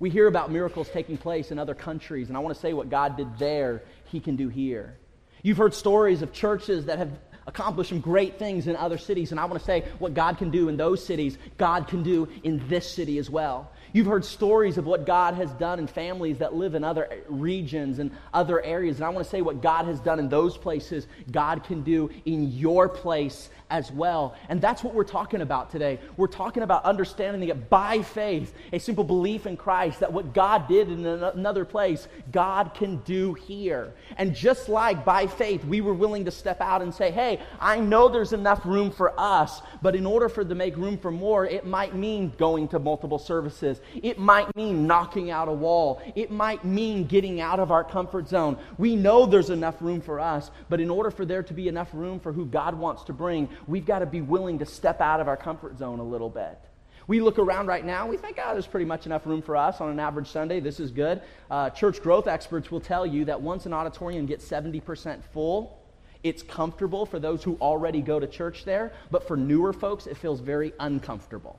[0.00, 2.90] We hear about miracles taking place in other countries, and I want to say what
[2.90, 4.98] God did there, He can do here.
[5.42, 7.08] You've heard stories of churches that have
[7.46, 10.50] accomplished some great things in other cities, and I want to say what God can
[10.50, 13.72] do in those cities, God can do in this city as well.
[13.92, 17.98] You've heard stories of what God has done in families that live in other regions
[17.98, 18.96] and other areas.
[18.96, 22.10] And I want to say what God has done in those places, God can do
[22.24, 24.34] in your place as well.
[24.48, 26.00] And that's what we're talking about today.
[26.16, 30.68] We're talking about understanding that by faith, a simple belief in Christ that what God
[30.68, 33.92] did in another place, God can do here.
[34.18, 37.78] And just like by faith, we were willing to step out and say, hey, I
[37.78, 41.46] know there's enough room for us, but in order for to make room for more,
[41.46, 43.79] it might mean going to multiple services.
[44.02, 46.00] It might mean knocking out a wall.
[46.14, 48.58] It might mean getting out of our comfort zone.
[48.78, 51.90] We know there's enough room for us, but in order for there to be enough
[51.92, 55.20] room for who God wants to bring, we've got to be willing to step out
[55.20, 56.58] of our comfort zone a little bit.
[57.06, 59.80] We look around right now, we think, oh, there's pretty much enough room for us
[59.80, 60.60] on an average Sunday.
[60.60, 61.20] This is good.
[61.50, 65.80] Uh, church growth experts will tell you that once an auditorium gets 70% full,
[66.22, 70.16] it's comfortable for those who already go to church there, but for newer folks, it
[70.16, 71.58] feels very uncomfortable.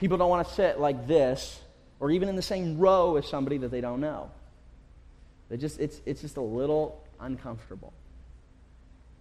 [0.00, 1.60] People don't want to sit like this
[2.00, 4.30] or even in the same row as somebody that they don't know.
[5.50, 7.92] They just, it's, it's just a little uncomfortable.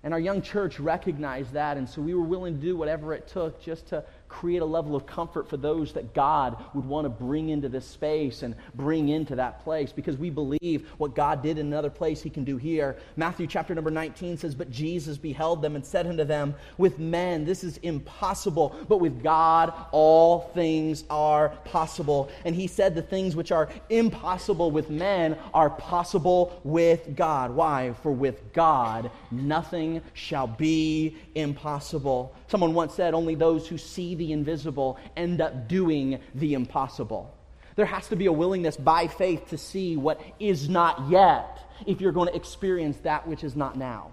[0.03, 3.27] And our young church recognized that, and so we were willing to do whatever it
[3.27, 7.09] took just to, create a level of comfort for those that God would want to
[7.09, 11.57] bring into this space and bring into that place because we believe what God did
[11.57, 12.97] in another place, He can do here.
[13.17, 17.43] Matthew chapter number 19 says, But Jesus beheld them and said unto them, With men
[17.43, 22.29] this is impossible, but with God all things are possible.
[22.45, 27.51] And He said, The things which are impossible with men are possible with God.
[27.51, 27.93] Why?
[28.03, 32.35] For with God nothing shall be impossible.
[32.47, 37.35] Someone once said, Only those who see the invisible end up doing the impossible.
[37.75, 42.01] There has to be a willingness by faith to see what is not yet if
[42.01, 44.11] you're going to experience that which is not now.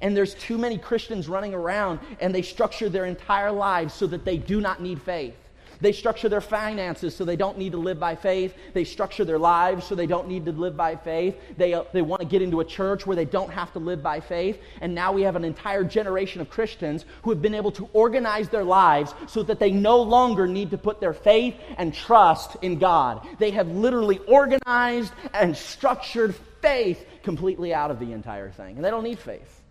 [0.00, 4.24] And there's too many Christians running around and they structure their entire lives so that
[4.24, 5.36] they do not need faith.
[5.80, 8.54] They structure their finances so they don't need to live by faith.
[8.72, 11.36] They structure their lives so they don't need to live by faith.
[11.56, 14.02] They, uh, they want to get into a church where they don't have to live
[14.02, 14.60] by faith.
[14.80, 18.48] And now we have an entire generation of Christians who have been able to organize
[18.48, 22.78] their lives so that they no longer need to put their faith and trust in
[22.78, 23.26] God.
[23.38, 28.76] They have literally organized and structured faith completely out of the entire thing.
[28.76, 29.62] And they don't need faith.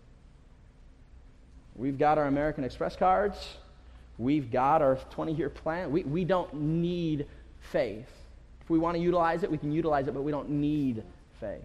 [1.74, 3.36] We've got our American Express cards.
[4.18, 5.90] We've got our 20 year plan.
[5.90, 7.26] We, we don't need
[7.72, 8.08] faith.
[8.60, 11.02] If we want to utilize it, we can utilize it, but we don't need
[11.40, 11.62] faith.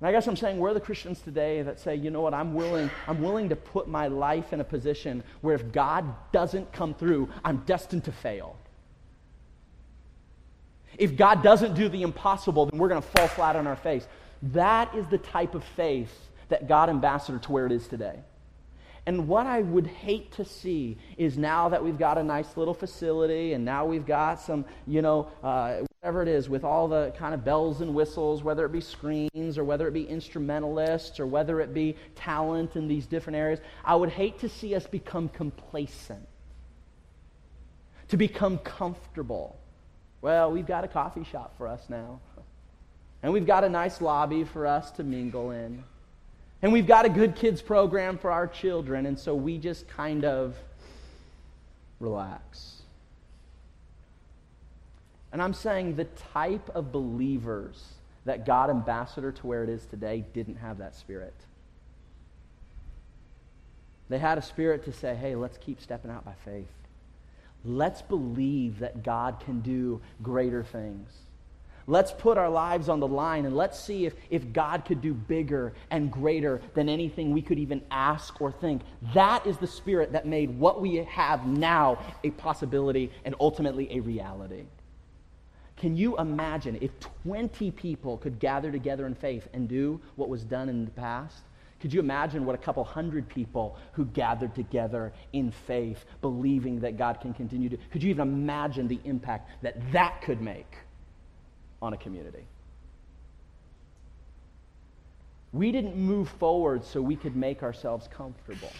[0.00, 2.54] And I guess I'm saying we're the Christians today that say, you know what, I'm
[2.54, 6.92] willing, I'm willing to put my life in a position where if God doesn't come
[6.92, 8.56] through, I'm destined to fail.
[10.98, 14.06] If God doesn't do the impossible, then we're going to fall flat on our face.
[14.42, 16.12] That is the type of faith
[16.48, 18.18] that God ambassador to where it is today.
[19.06, 22.74] And what I would hate to see is now that we've got a nice little
[22.74, 27.12] facility and now we've got some, you know, uh, whatever it is, with all the
[27.16, 31.26] kind of bells and whistles, whether it be screens or whether it be instrumentalists or
[31.26, 35.28] whether it be talent in these different areas, I would hate to see us become
[35.28, 36.26] complacent,
[38.08, 39.56] to become comfortable.
[40.20, 42.20] Well, we've got a coffee shop for us now,
[43.22, 45.84] and we've got a nice lobby for us to mingle in.
[46.66, 50.24] And we've got a good kids program for our children, and so we just kind
[50.24, 50.56] of
[52.00, 52.82] relax.
[55.30, 57.84] And I'm saying the type of believers
[58.24, 61.36] that God ambassador to where it is today didn't have that spirit.
[64.08, 66.66] They had a spirit to say, hey, let's keep stepping out by faith.
[67.64, 71.12] Let's believe that God can do greater things.
[71.88, 75.14] Let's put our lives on the line and let's see if, if God could do
[75.14, 78.82] bigger and greater than anything we could even ask or think.
[79.14, 84.00] That is the spirit that made what we have now a possibility and ultimately a
[84.00, 84.64] reality.
[85.76, 86.90] Can you imagine if
[87.24, 91.42] 20 people could gather together in faith and do what was done in the past?
[91.80, 96.96] Could you imagine what a couple hundred people who gathered together in faith, believing that
[96.96, 97.76] God can continue to?
[97.92, 100.78] Could you even imagine the impact that that could make?
[101.82, 102.44] On a community.
[105.52, 108.72] We didn't move forward so we could make ourselves comfortable.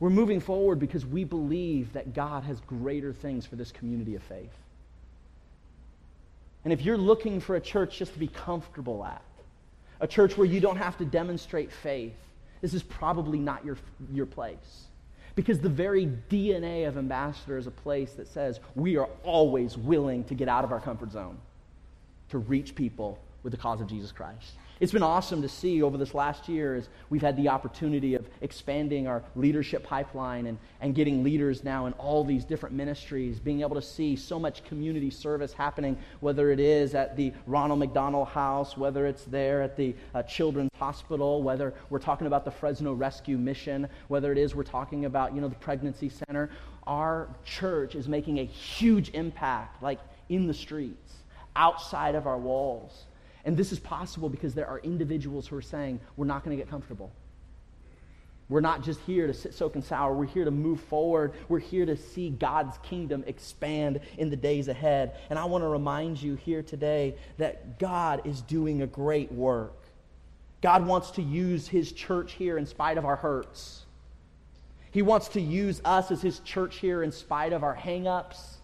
[0.00, 4.22] We're moving forward because we believe that God has greater things for this community of
[4.22, 4.52] faith.
[6.64, 9.22] And if you're looking for a church just to be comfortable at,
[10.00, 12.14] a church where you don't have to demonstrate faith,
[12.60, 13.76] this is probably not your,
[14.12, 14.86] your place.
[15.38, 20.24] Because the very DNA of Ambassador is a place that says we are always willing
[20.24, 21.38] to get out of our comfort zone
[22.30, 24.54] to reach people with the cause of Jesus Christ.
[24.80, 28.28] It's been awesome to see over this last year as we've had the opportunity of
[28.42, 33.62] expanding our leadership pipeline and, and getting leaders now in all these different ministries, being
[33.62, 38.28] able to see so much community service happening, whether it is at the Ronald McDonald
[38.28, 42.92] House, whether it's there at the uh, Children's Hospital, whether we're talking about the Fresno
[42.92, 46.50] Rescue Mission, whether it is we're talking about, you know, the Pregnancy Center.
[46.86, 49.98] Our church is making a huge impact, like
[50.28, 51.14] in the streets,
[51.56, 53.06] outside of our walls.
[53.48, 56.62] And this is possible because there are individuals who are saying, we're not going to
[56.62, 57.10] get comfortable.
[58.50, 60.12] We're not just here to sit, soak, and sour.
[60.12, 61.32] We're here to move forward.
[61.48, 65.16] We're here to see God's kingdom expand in the days ahead.
[65.30, 69.82] And I want to remind you here today that God is doing a great work.
[70.60, 73.86] God wants to use his church here in spite of our hurts.
[74.90, 78.57] He wants to use us as his church here in spite of our hangups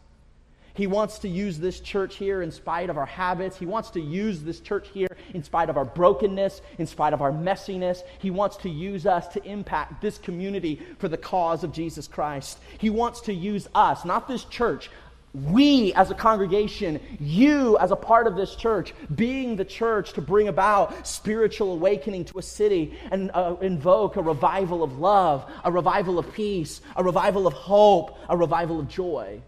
[0.74, 3.56] he wants to use this church here in spite of our habits.
[3.56, 7.22] He wants to use this church here in spite of our brokenness, in spite of
[7.22, 8.02] our messiness.
[8.18, 12.58] He wants to use us to impact this community for the cause of Jesus Christ.
[12.78, 14.90] He wants to use us, not this church,
[15.32, 20.22] we as a congregation, you as a part of this church, being the church to
[20.22, 25.72] bring about spiritual awakening to a city and uh, invoke a revival of love, a
[25.72, 29.40] revival of peace, a revival of hope, a revival of joy,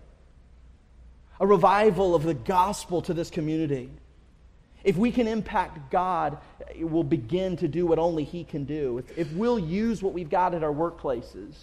[1.41, 3.91] a revival of the gospel to this community.
[4.85, 6.39] If we can impact God,
[6.79, 8.99] we'll begin to do what only He can do.
[8.99, 11.55] If, if we'll use what we've got at our workplaces,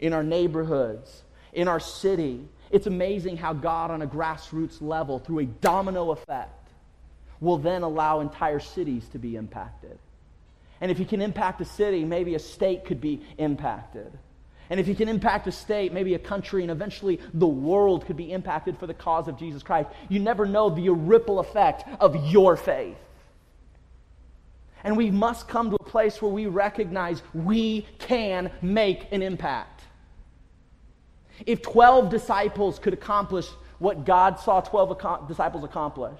[0.00, 5.40] in our neighborhoods, in our city, it's amazing how God, on a grassroots level, through
[5.40, 6.70] a domino effect,
[7.40, 9.98] will then allow entire cities to be impacted.
[10.80, 14.10] And if He can impact a city, maybe a state could be impacted.
[14.72, 18.16] And if He can impact a state, maybe a country, and eventually the world could
[18.16, 19.90] be impacted for the cause of Jesus Christ.
[20.08, 22.96] You never know the ripple effect of your faith.
[24.82, 29.82] And we must come to a place where we recognize we can make an impact.
[31.44, 33.48] If 12 disciples could accomplish
[33.78, 36.18] what God saw 12 disciples accomplish,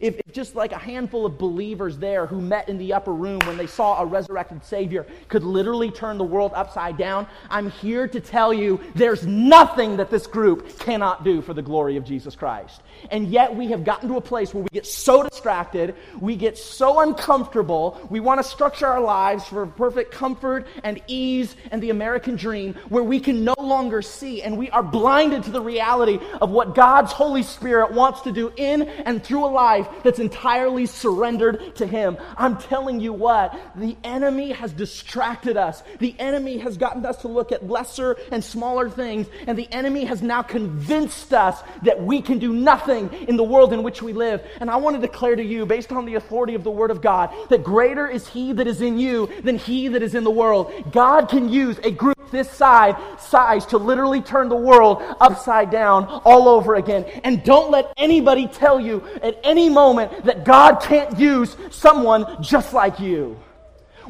[0.00, 3.40] if, if, just like a handful of believers there who met in the upper room
[3.40, 8.08] when they saw a resurrected Savior could literally turn the world upside down, I'm here
[8.08, 12.34] to tell you there's nothing that this group cannot do for the glory of Jesus
[12.34, 12.82] Christ.
[13.10, 16.58] And yet we have gotten to a place where we get so distracted, we get
[16.58, 21.90] so uncomfortable, we want to structure our lives for perfect comfort and ease and the
[21.90, 26.18] American dream where we can no longer see and we are blinded to the reality
[26.40, 30.86] of what God's Holy Spirit wants to do in and through a life that's entirely
[30.86, 32.16] surrendered to Him.
[32.36, 35.82] I'm telling you what, the enemy has distracted us.
[35.98, 40.04] The enemy has gotten us to look at lesser and smaller things, and the enemy
[40.04, 44.12] has now convinced us that we can do nothing in the world in which we
[44.12, 44.42] live.
[44.60, 47.00] And I want to declare to you, based on the authority of the Word of
[47.00, 50.30] God, that greater is He that is in you than He that is in the
[50.30, 50.72] world.
[50.92, 56.04] God can use a group this size, size to literally turn the world upside down
[56.24, 57.04] all over again.
[57.22, 62.72] And don't let anybody tell you at any moment that God can't use someone just
[62.72, 63.38] like you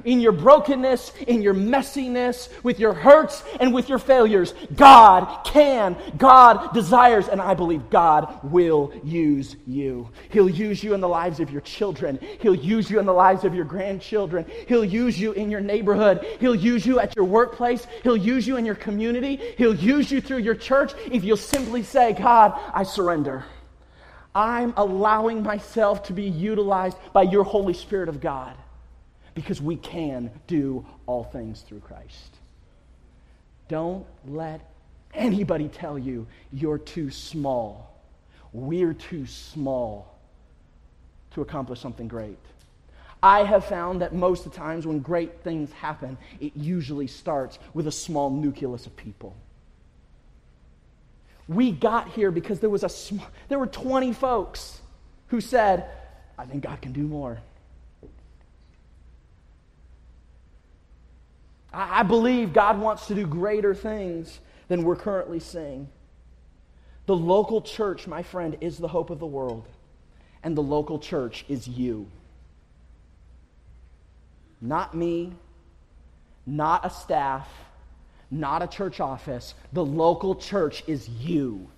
[0.04, 4.54] in your brokenness, in your messiness, with your hurts, and with your failures.
[4.74, 10.08] God can, God desires, and I believe God will use you.
[10.30, 12.18] He'll use you in the lives of your children.
[12.40, 14.46] He'll use you in the lives of your grandchildren.
[14.68, 16.26] He'll use you in your neighborhood.
[16.40, 17.86] He'll use you at your workplace.
[18.02, 19.40] He'll use you in your community.
[19.56, 23.44] He'll use you through your church if you'll simply say, God, I surrender.
[24.34, 28.56] I'm allowing myself to be utilized by your Holy Spirit of God
[29.34, 32.38] because we can do all things through Christ.
[33.68, 34.60] Don't let
[35.12, 37.94] anybody tell you you're too small.
[38.52, 40.18] We're too small
[41.32, 42.38] to accomplish something great.
[43.22, 47.58] I have found that most of the times when great things happen, it usually starts
[47.72, 49.34] with a small nucleus of people.
[51.48, 53.18] We got here because there was a sm-
[53.48, 54.80] there were 20 folks
[55.28, 55.88] who said,
[56.38, 57.38] "I think God can do more."
[61.72, 64.38] I, I believe God wants to do greater things
[64.68, 65.88] than we're currently seeing.
[67.06, 69.68] The local church, my friend, is the hope of the world,
[70.42, 72.08] and the local church is you.
[74.60, 75.34] Not me,
[76.46, 77.48] not a staff,
[78.30, 79.54] not a church office.
[79.72, 81.68] The local church is you.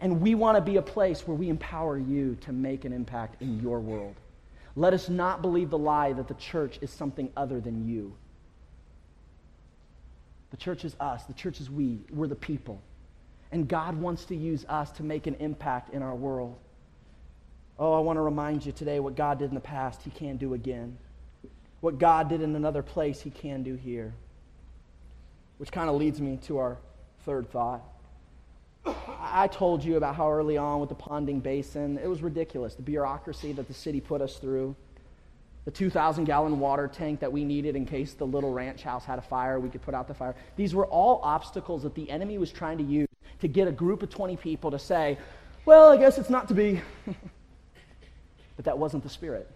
[0.00, 3.42] And we want to be a place where we empower you to make an impact
[3.42, 4.14] in your world.
[4.76, 8.14] Let us not believe the lie that the church is something other than you.
[10.50, 12.82] The church is us, the church is we, we're the people.
[13.52, 16.56] And God wants to use us to make an impact in our world.
[17.78, 20.36] Oh, I want to remind you today what God did in the past, He can
[20.36, 20.98] do again.
[21.80, 24.12] What God did in another place, He can do here.
[25.60, 26.78] Which kind of leads me to our
[27.26, 27.82] third thought.
[29.20, 32.76] I told you about how early on with the ponding basin, it was ridiculous.
[32.76, 34.74] The bureaucracy that the city put us through,
[35.66, 39.18] the 2,000 gallon water tank that we needed in case the little ranch house had
[39.18, 40.34] a fire, we could put out the fire.
[40.56, 43.08] These were all obstacles that the enemy was trying to use
[43.40, 45.18] to get a group of 20 people to say,
[45.66, 46.80] well, I guess it's not to be.
[48.56, 49.50] but that wasn't the spirit.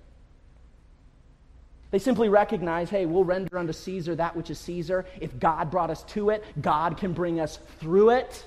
[1.95, 5.07] They simply recognize, hey, we'll render unto Caesar that which is Caesar.
[5.20, 8.45] If God brought us to it, God can bring us through it.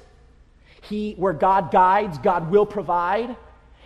[0.82, 3.38] He, where God guides, God will provide.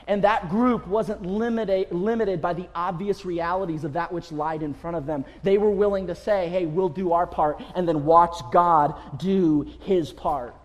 [0.07, 4.74] And that group wasn't limited, limited by the obvious realities of that which lied in
[4.74, 5.26] front of them.
[5.43, 9.72] They were willing to say, hey, we'll do our part, and then watch God do
[9.82, 10.55] his part.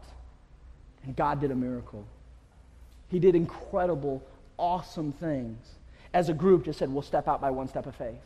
[1.05, 2.07] And God did a miracle.
[3.11, 4.26] He did incredible,
[4.57, 5.59] awesome things.
[6.14, 8.22] As a group, just said, we'll step out by one step of faith.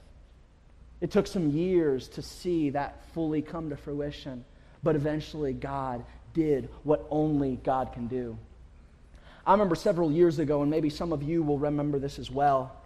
[1.00, 4.44] It took some years to see that fully come to fruition,
[4.82, 8.36] but eventually God did what only God can do.
[9.46, 12.76] I remember several years ago, and maybe some of you will remember this as well.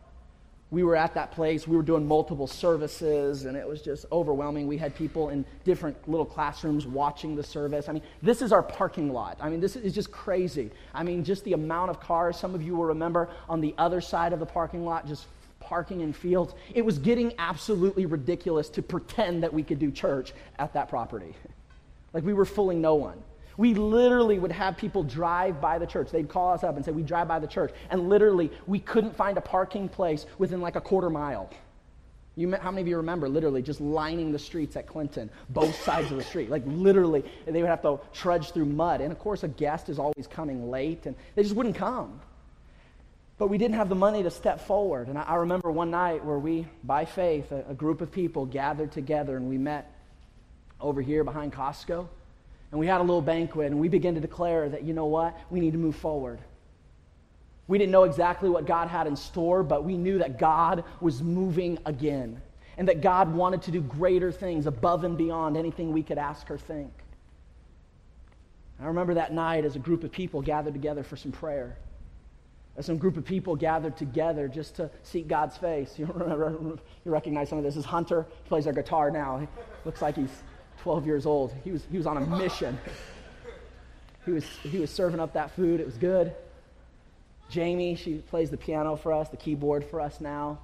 [0.71, 4.67] We were at that place, we were doing multiple services, and it was just overwhelming.
[4.67, 7.89] We had people in different little classrooms watching the service.
[7.89, 9.37] I mean, this is our parking lot.
[9.41, 10.71] I mean, this is just crazy.
[10.93, 14.01] I mean, just the amount of cars, some of you will remember on the other
[14.01, 15.27] side of the parking lot, just
[15.65, 16.55] parking in fields.
[16.75, 21.35] It was getting absolutely ridiculous to pretend that we could do church at that property.
[22.13, 23.23] like we were fooling no one.
[23.57, 26.11] We literally would have people drive by the church.
[26.11, 27.73] They'd call us up and say, We drive by the church.
[27.91, 31.51] And literally, we couldn't find a parking place within like a quarter mile.
[32.37, 36.11] You, how many of you remember literally just lining the streets at Clinton, both sides
[36.11, 36.51] of the street?
[36.51, 39.01] Like literally, they would have to trudge through mud.
[39.01, 42.21] And of course, a guest is always coming late, and they just wouldn't come.
[43.37, 45.09] But we didn't have the money to step forward.
[45.09, 48.47] And I, I remember one night where we, by faith, a, a group of people
[48.47, 49.91] gathered together and we met
[50.81, 52.07] over here behind Costco.
[52.71, 55.39] And we had a little banquet, and we began to declare that, you know what,
[55.49, 56.41] we need to move forward.
[57.69, 61.23] We didn't know exactly what God had in store, but we knew that God was
[61.23, 62.43] moving again,
[62.77, 66.51] and that God wanted to do greater things above and beyond anything we could ask
[66.51, 66.91] or think.
[68.81, 71.77] I remember that night as a group of people gathered together for some prayer.
[72.77, 75.95] As some group of people gathered together just to seek God's face.
[75.99, 77.75] You, remember, you recognize some of this.
[77.75, 78.27] This is Hunter.
[78.43, 79.39] He plays our guitar now.
[79.39, 79.47] He
[79.85, 80.43] looks like he's
[80.83, 81.55] 12 years old.
[81.63, 82.79] He was, he was on a mission.
[84.25, 85.81] He was, he was serving up that food.
[85.81, 86.35] It was good.
[87.49, 90.59] Jamie, she plays the piano for us, the keyboard for us now.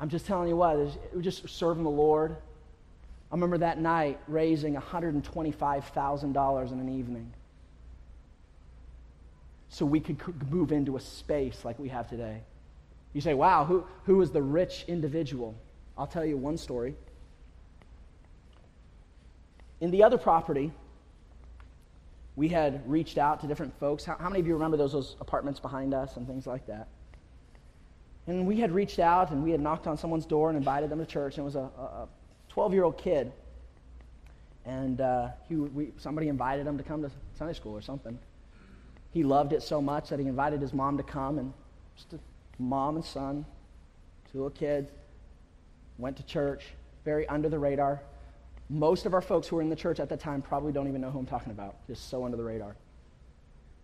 [0.00, 0.76] I'm just telling you what,
[1.12, 2.36] we're just serving the Lord.
[3.30, 7.32] I remember that night raising $125,000 in an evening
[9.74, 10.16] so we could
[10.52, 12.40] move into a space like we have today.
[13.12, 15.56] You say, wow, who, who is the rich individual?
[15.98, 16.94] I'll tell you one story.
[19.80, 20.70] In the other property,
[22.36, 24.04] we had reached out to different folks.
[24.04, 26.86] How, how, many of you remember those, those apartments behind us and things like that?
[28.28, 31.00] And we had reached out and we had knocked on someone's door and invited them
[31.00, 31.36] to church.
[31.36, 32.06] And it was a
[32.48, 33.32] 12 year old kid.
[34.64, 38.16] And uh, he, we, somebody invited him to come to Sunday school or something.
[39.14, 41.38] He loved it so much that he invited his mom to come.
[41.38, 41.52] And
[41.94, 42.18] just a
[42.58, 43.46] mom and son,
[44.30, 44.90] two little kids,
[45.98, 46.64] went to church,
[47.04, 48.02] very under the radar.
[48.68, 51.00] Most of our folks who were in the church at that time probably don't even
[51.00, 52.74] know who I'm talking about, just so under the radar.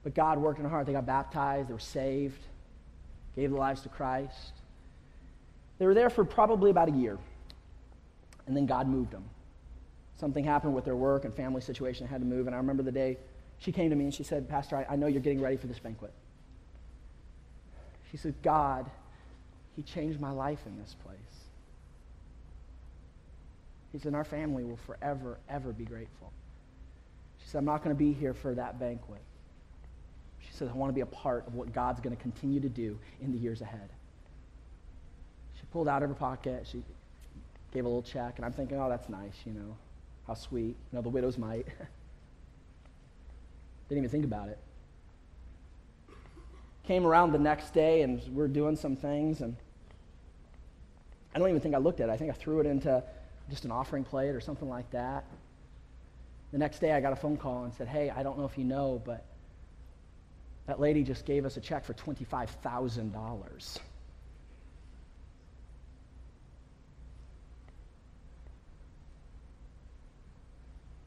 [0.03, 0.87] But God worked in their heart.
[0.87, 2.43] They got baptized, they were saved,
[3.37, 4.55] gave their lives to Christ.
[5.79, 7.19] They were there for probably about a year.
[8.49, 9.25] And then God moved them.
[10.19, 12.07] Something happened with their work and family situation.
[12.07, 12.47] They had to move.
[12.47, 13.17] And I remember the day
[13.61, 15.67] she came to me and she said, Pastor, I, I know you're getting ready for
[15.67, 16.13] this banquet.
[18.11, 18.91] She said, God,
[19.77, 21.19] He changed my life in this place.
[23.93, 26.33] He said, Our family will forever, ever be grateful.
[27.43, 29.21] She said, I'm not going to be here for that banquet.
[30.41, 32.69] She said, I want to be a part of what God's going to continue to
[32.69, 33.91] do in the years ahead.
[35.57, 36.67] She pulled out of her pocket.
[36.71, 36.83] She
[37.73, 39.77] gave a little check, and I'm thinking, oh, that's nice, you know.
[40.27, 40.77] How sweet.
[40.93, 41.67] You know, the widow's mite.
[43.91, 44.59] Didn't even think about it.
[46.85, 49.57] Came around the next day, and we're doing some things, and
[51.35, 52.13] I don't even think I looked at it.
[52.13, 53.03] I think I threw it into
[53.51, 55.25] just an offering plate or something like that.
[56.53, 58.57] The next day, I got a phone call and said, Hey, I don't know if
[58.57, 59.25] you know, but
[60.69, 63.79] that lady just gave us a check for $25,000.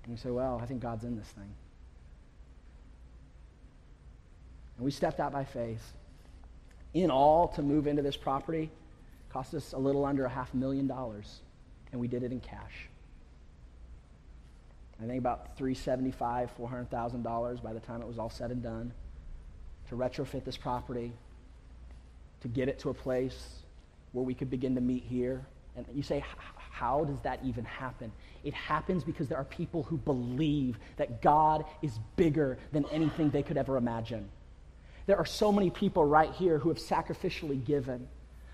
[0.04, 1.56] And we say, Well, I think God's in this thing.
[4.78, 5.94] And we stepped out by faith.
[6.94, 8.70] In all, to move into this property
[9.34, 11.40] cost us a little under a half million dollars
[11.92, 12.88] and we did it in cash.
[15.02, 18.94] I think about 375, $400,000 by the time it was all said and done
[19.90, 21.12] to retrofit this property,
[22.42, 23.64] to get it to a place
[24.12, 25.44] where we could begin to meet here.
[25.76, 26.24] And you say,
[26.72, 28.12] how does that even happen?
[28.44, 33.44] It happens because there are people who believe that God is bigger than anything they
[33.44, 34.30] could ever imagine.
[35.06, 38.08] There are so many people right here who have sacrificially given.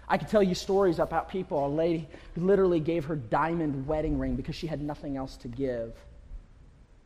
[0.07, 1.65] I can tell you stories about people.
[1.65, 5.47] A lady who literally gave her diamond wedding ring because she had nothing else to
[5.47, 5.93] give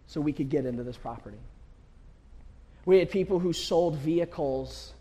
[0.07, 1.39] so we could get into this property.
[2.85, 4.93] We had people who sold vehicles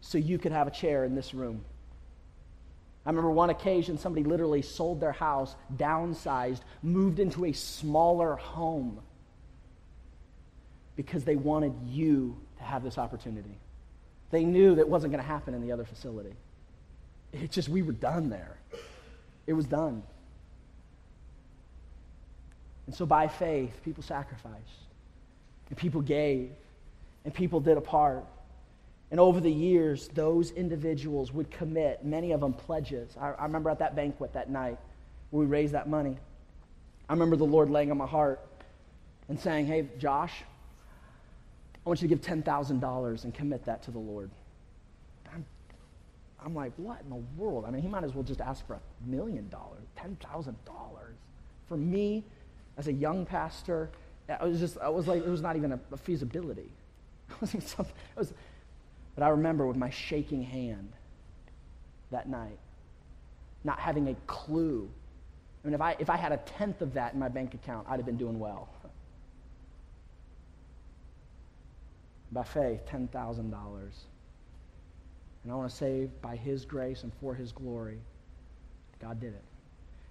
[0.00, 1.64] so you could have a chair in this room.
[3.04, 9.00] I remember one occasion somebody literally sold their house, downsized, moved into a smaller home
[10.96, 13.58] because they wanted you to have this opportunity.
[14.30, 16.34] They knew that wasn't going to happen in the other facility.
[17.32, 18.56] It's just we were done there.
[19.46, 20.02] It was done.
[22.86, 24.56] And so by faith, people sacrificed,
[25.68, 26.50] and people gave,
[27.24, 28.24] and people did a part.
[29.10, 33.16] And over the years, those individuals would commit, many of them pledges.
[33.20, 34.78] I, I remember at that banquet that night
[35.30, 36.16] where we raised that money.
[37.08, 38.40] I remember the Lord laying on my heart
[39.28, 40.44] and saying, Hey, Josh,
[41.84, 44.30] I want you to give $10,000 and commit that to the Lord.
[45.32, 45.44] I'm,
[46.44, 47.64] I'm like, what in the world?
[47.66, 50.54] I mean, he might as well just ask for a million dollars, $10,000.
[51.68, 52.24] For me,
[52.76, 53.88] as a young pastor,
[54.28, 56.70] it was just, I was like, it was not even a, a feasibility.
[57.30, 58.32] It wasn't something, it was,
[59.14, 60.92] but I remember with my shaking hand
[62.10, 62.58] that night,
[63.62, 64.90] not having a clue.
[65.62, 67.86] I mean, if I, if I had a tenth of that in my bank account,
[67.88, 68.68] I'd have been doing well.
[72.32, 73.50] By faith, $10,000.
[75.42, 77.98] And I want to say, by His grace and for His glory,
[79.00, 79.44] God did it.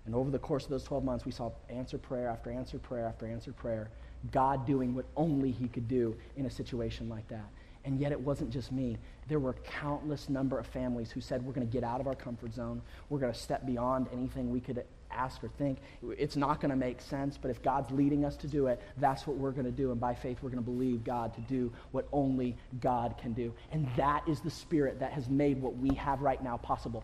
[0.05, 3.05] And over the course of those 12 months, we saw answer prayer after answer prayer
[3.05, 3.89] after answer prayer,
[4.32, 7.45] God doing what only He could do in a situation like that.
[7.89, 8.97] And yet it wasn't just me.
[9.29, 12.13] There were countless number of families who said, we're going to get out of our
[12.13, 12.83] comfort zone.
[13.09, 15.79] We're going to step beyond anything we could ask or think.
[16.15, 19.25] It's not going to make sense, but if God's leading us to do it, that's
[19.25, 19.89] what we're going to do.
[19.89, 23.51] And by faith, we're going to believe God to do what only God can do.
[23.71, 27.03] And that is the spirit that has made what we have right now possible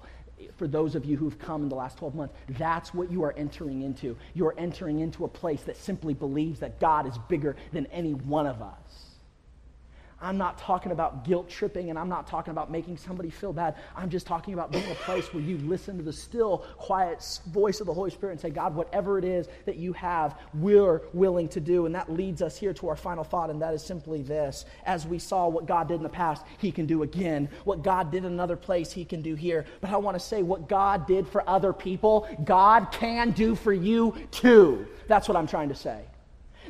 [0.57, 3.33] for those of you who've come in the last 12 months, that's what you are
[3.37, 4.17] entering into.
[4.33, 8.45] You're entering into a place that simply believes that God is bigger than any one
[8.45, 9.14] of us.
[10.21, 13.75] I'm not talking about guilt tripping and I'm not talking about making somebody feel bad.
[13.95, 17.81] I'm just talking about being a place where you listen to the still, quiet voice
[17.81, 21.49] of the Holy Spirit and say, God, whatever it is that you have, we're willing
[21.49, 21.85] to do.
[21.85, 24.65] And that leads us here to our final thought, and that is simply this.
[24.85, 27.49] As we saw what God did in the past, He can do again.
[27.65, 29.65] What God did in another place, He can do here.
[29.81, 33.73] But I want to say what God did for other people, God can do for
[33.73, 34.87] you too.
[35.07, 36.05] That's what I'm trying to say.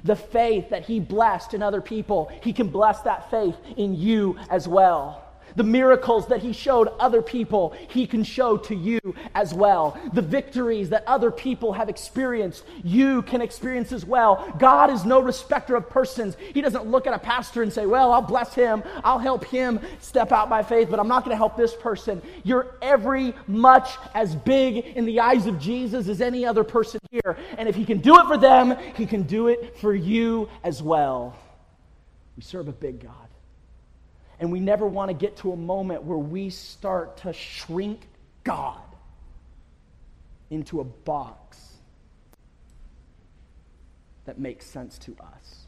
[0.04, 4.38] The faith that He blessed in other people, He can bless that faith in you
[4.50, 5.25] as well.
[5.56, 9.00] The miracles that he showed other people, he can show to you
[9.34, 10.00] as well.
[10.14, 14.54] The victories that other people have experienced, you can experience as well.
[14.60, 16.36] God is no respecter of persons.
[16.54, 19.80] He doesn't look at a pastor and say, Well, I'll bless him, I'll help him
[20.00, 22.22] step out by faith, but I'm not going to help this person.
[22.44, 27.38] You're every much as big in the eyes of Jesus as any other person here.
[27.58, 30.82] And if he can do it for them, he can do it for you as
[30.82, 31.38] well.
[32.36, 33.25] We serve a big God.
[34.40, 38.08] And we never want to get to a moment where we start to shrink
[38.44, 38.82] God
[40.50, 41.76] into a box
[44.26, 45.66] that makes sense to us.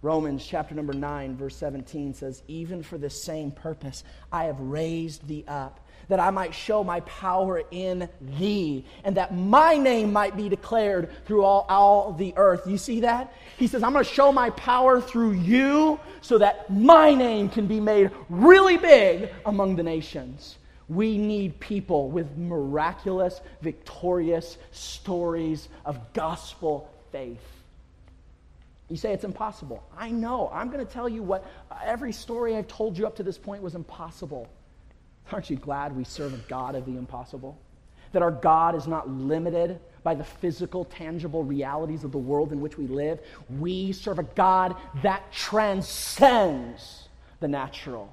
[0.00, 5.26] Romans chapter number 9, verse 17 says, Even for the same purpose I have raised
[5.26, 10.36] thee up that I might show my power in thee, and that my name might
[10.36, 12.66] be declared through all, all the earth.
[12.66, 13.32] You see that?
[13.58, 17.66] He says, I'm going to show my power through you so that my name can
[17.66, 20.56] be made really big among the nations.
[20.88, 27.42] We need people with miraculous, victorious stories of gospel faith.
[28.88, 29.82] You say it's impossible.
[29.98, 30.50] I know.
[30.50, 31.44] I'm going to tell you what
[31.84, 34.48] every story I've told you up to this point was impossible.
[35.32, 37.58] Aren't you glad we serve a God of the impossible?
[38.12, 42.60] That our God is not limited by the physical, tangible realities of the world in
[42.60, 43.20] which we live.
[43.58, 47.08] We serve a God that transcends
[47.40, 48.10] the natural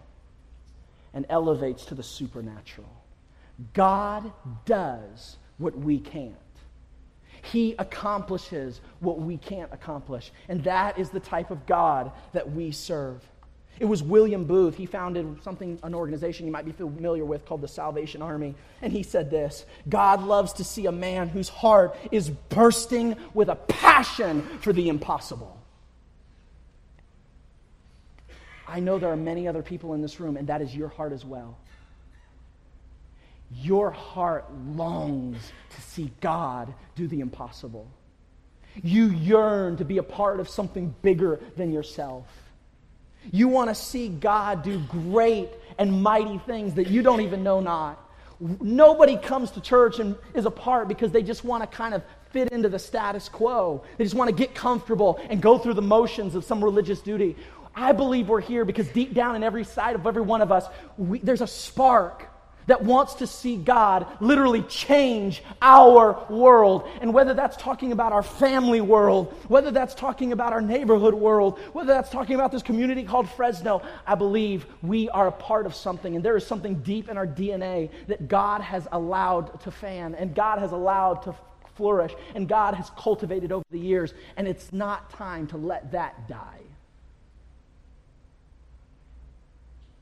[1.14, 2.90] and elevates to the supernatural.
[3.74, 4.34] God
[4.66, 6.36] does what we can't.
[7.42, 10.32] He accomplishes what we can't accomplish.
[10.50, 13.24] And that is the type of God that we serve.
[13.80, 14.76] It was William Booth.
[14.76, 18.56] He founded something, an organization you might be familiar with called the Salvation Army.
[18.82, 23.50] And he said this God loves to see a man whose heart is bursting with
[23.50, 25.60] a passion for the impossible.
[28.68, 31.12] I know there are many other people in this room, and that is your heart
[31.12, 31.58] as well.
[33.52, 34.46] Your heart
[34.76, 37.88] longs to see God do the impossible.
[38.84, 42.26] You yearn to be a part of something bigger than yourself.
[43.32, 47.60] You want to see God do great and mighty things that you don't even know
[47.60, 48.02] not.
[48.40, 52.04] Nobody comes to church and is a part because they just want to kind of
[52.32, 53.84] fit into the status quo.
[53.98, 57.38] They just want to get comfortable and go through the motions of some religious duty.
[57.74, 60.66] I believe we're here because deep down in every side of every one of us,
[60.98, 62.28] we, there's a spark
[62.68, 66.88] that wants to see God literally change our world.
[67.02, 71.60] And whether that's talking about our family world, whether that's talking about our neighborhood world,
[71.74, 75.76] whether that's talking about this community called Fresno, I believe we are a part of
[75.76, 76.16] something.
[76.16, 80.34] And there is something deep in our DNA that God has allowed to fan and
[80.34, 81.36] God has allowed to
[81.76, 84.14] flourish and God has cultivated over the years.
[84.38, 86.60] And it's not time to let that die.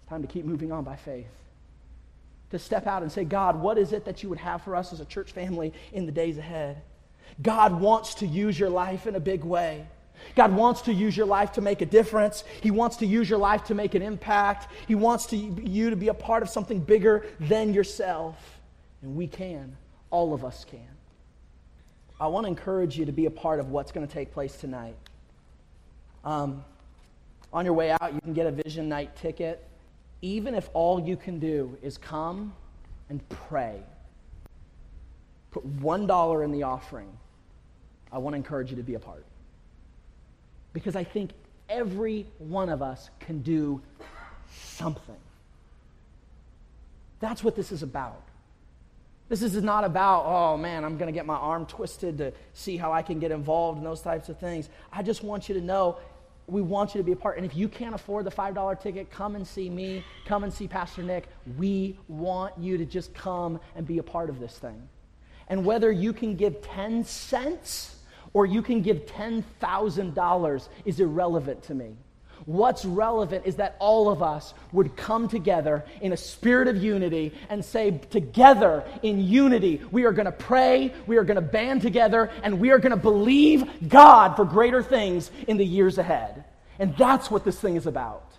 [0.02, 1.28] It's time to keep moving on by faith
[2.54, 4.94] to step out and say, God, what is it that you would have for us
[4.94, 6.82] as a church family in the days ahead?
[7.42, 9.88] God wants to use your life in a big way.
[10.36, 12.44] God wants to use your life to make a difference.
[12.62, 14.72] He wants to use your life to make an impact.
[14.88, 18.60] He wants to, you to be a part of something bigger than yourself.
[19.02, 19.76] And we can.
[20.12, 20.80] All of us can.
[22.20, 24.56] I want to encourage you to be a part of what's going to take place
[24.56, 24.96] tonight.
[26.24, 26.64] Um,
[27.52, 29.68] on your way out, you can get a Vision Night ticket
[30.24, 32.54] even if all you can do is come
[33.10, 33.84] and pray,
[35.52, 37.10] put $1 in the offering,
[38.10, 39.26] I want to encourage you to be a part.
[40.72, 41.32] Because I think
[41.68, 43.82] every one of us can do
[44.50, 45.18] something.
[47.20, 48.24] That's what this is about.
[49.28, 52.78] This is not about, oh man, I'm going to get my arm twisted to see
[52.78, 54.70] how I can get involved in those types of things.
[54.92, 55.98] I just want you to know
[56.48, 57.38] we want you to be a part.
[57.38, 60.68] And if you can't afford the $5 ticket, come and see me, come and see
[60.68, 61.28] Pastor Nick.
[61.58, 64.82] We want you to just come and be a part of this thing.
[65.48, 67.98] And whether you can give 10 cents
[68.34, 71.96] or you can give $10,000 is irrelevant to me.
[72.46, 77.34] What's relevant is that all of us would come together in a spirit of unity
[77.50, 81.82] and say, together in unity, we are going to pray, we are going to band
[81.82, 86.44] together, and we are going to believe God for greater things in the years ahead.
[86.80, 88.30] And that's what this thing is about.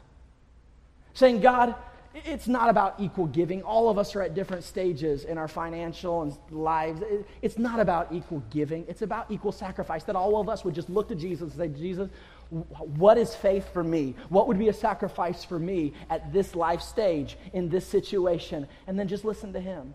[1.14, 1.74] Saying, God,
[2.14, 3.62] it's not about equal giving.
[3.62, 7.02] All of us are at different stages in our financial and lives.
[7.42, 8.84] It's not about equal giving.
[8.86, 10.04] It's about equal sacrifice.
[10.04, 12.08] That all of us would just look to Jesus and say, Jesus,
[12.50, 14.14] what is faith for me?
[14.28, 18.68] What would be a sacrifice for me at this life stage, in this situation?
[18.86, 19.94] And then just listen to Him.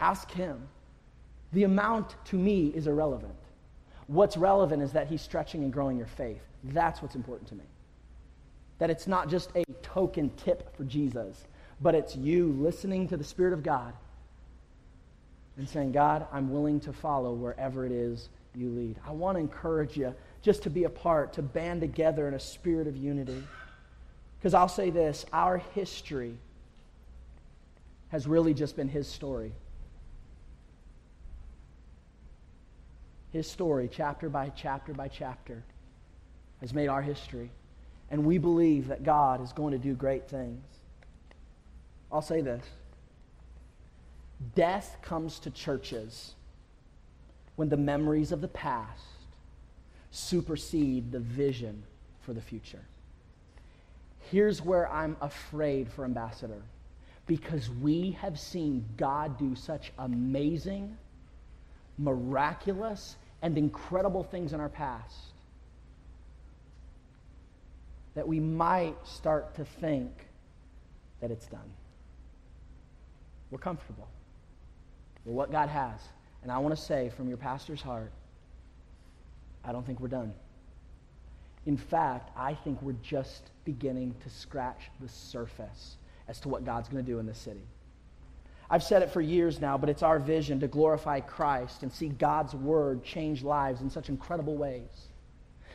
[0.00, 0.68] Ask Him.
[1.52, 3.34] The amount to me is irrelevant.
[4.06, 6.42] What's relevant is that He's stretching and growing your faith.
[6.64, 7.64] That's what's important to me.
[8.78, 11.44] That it's not just a token tip for Jesus,
[11.80, 13.92] but it's you listening to the Spirit of God
[15.56, 18.98] and saying, God, I'm willing to follow wherever it is you lead.
[19.06, 22.38] I want to encourage you just to be a part, to band together in a
[22.38, 23.42] spirit of unity.
[24.38, 26.36] Because I'll say this our history
[28.08, 29.52] has really just been his story.
[33.32, 35.62] His story, chapter by chapter by chapter,
[36.60, 37.50] has made our history.
[38.10, 40.62] And we believe that God is going to do great things.
[42.12, 42.64] I'll say this
[44.54, 46.34] death comes to churches
[47.56, 49.13] when the memories of the past
[50.14, 51.82] supersede the vision
[52.22, 52.82] for the future.
[54.30, 56.62] Here's where I'm afraid for Ambassador
[57.26, 60.96] because we have seen God do such amazing,
[61.98, 65.16] miraculous, and incredible things in our past
[68.14, 70.12] that we might start to think
[71.20, 71.72] that it's done.
[73.50, 74.06] We're comfortable
[75.24, 76.00] with what God has.
[76.44, 78.12] And I want to say from your pastor's heart,
[79.64, 80.32] I don't think we're done.
[81.66, 85.96] In fact, I think we're just beginning to scratch the surface
[86.28, 87.66] as to what God's going to do in this city.
[88.70, 92.08] I've said it for years now, but it's our vision to glorify Christ and see
[92.08, 95.08] God's word change lives in such incredible ways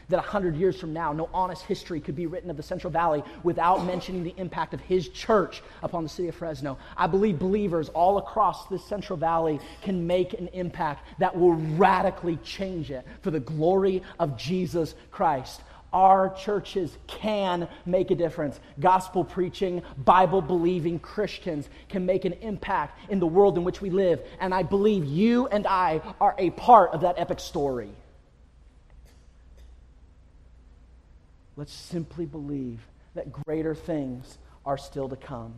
[0.10, 3.24] that 100 years from now, no honest history could be written of the Central Valley
[3.44, 6.78] without mentioning the impact of his church upon the city of Fresno.
[6.98, 12.38] I believe believers all across this Central Valley can make an impact that will radically
[12.38, 15.62] change it for the glory of Jesus Christ.
[15.92, 18.60] Our churches can make a difference.
[18.80, 23.90] Gospel preaching, Bible believing Christians can make an impact in the world in which we
[23.90, 24.22] live.
[24.40, 27.92] And I believe you and I are a part of that epic story.
[31.60, 35.56] Let's simply believe that greater things are still to come.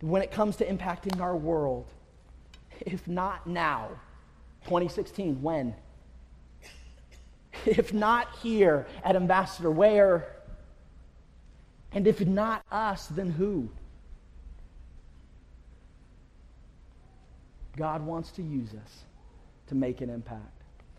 [0.00, 1.86] When it comes to impacting our world,
[2.80, 3.90] if not now,
[4.64, 5.76] 2016, when?
[7.64, 10.26] If not here at Ambassador, where?
[11.92, 13.70] And if not us, then who?
[17.76, 19.04] God wants to use us
[19.68, 20.55] to make an impact.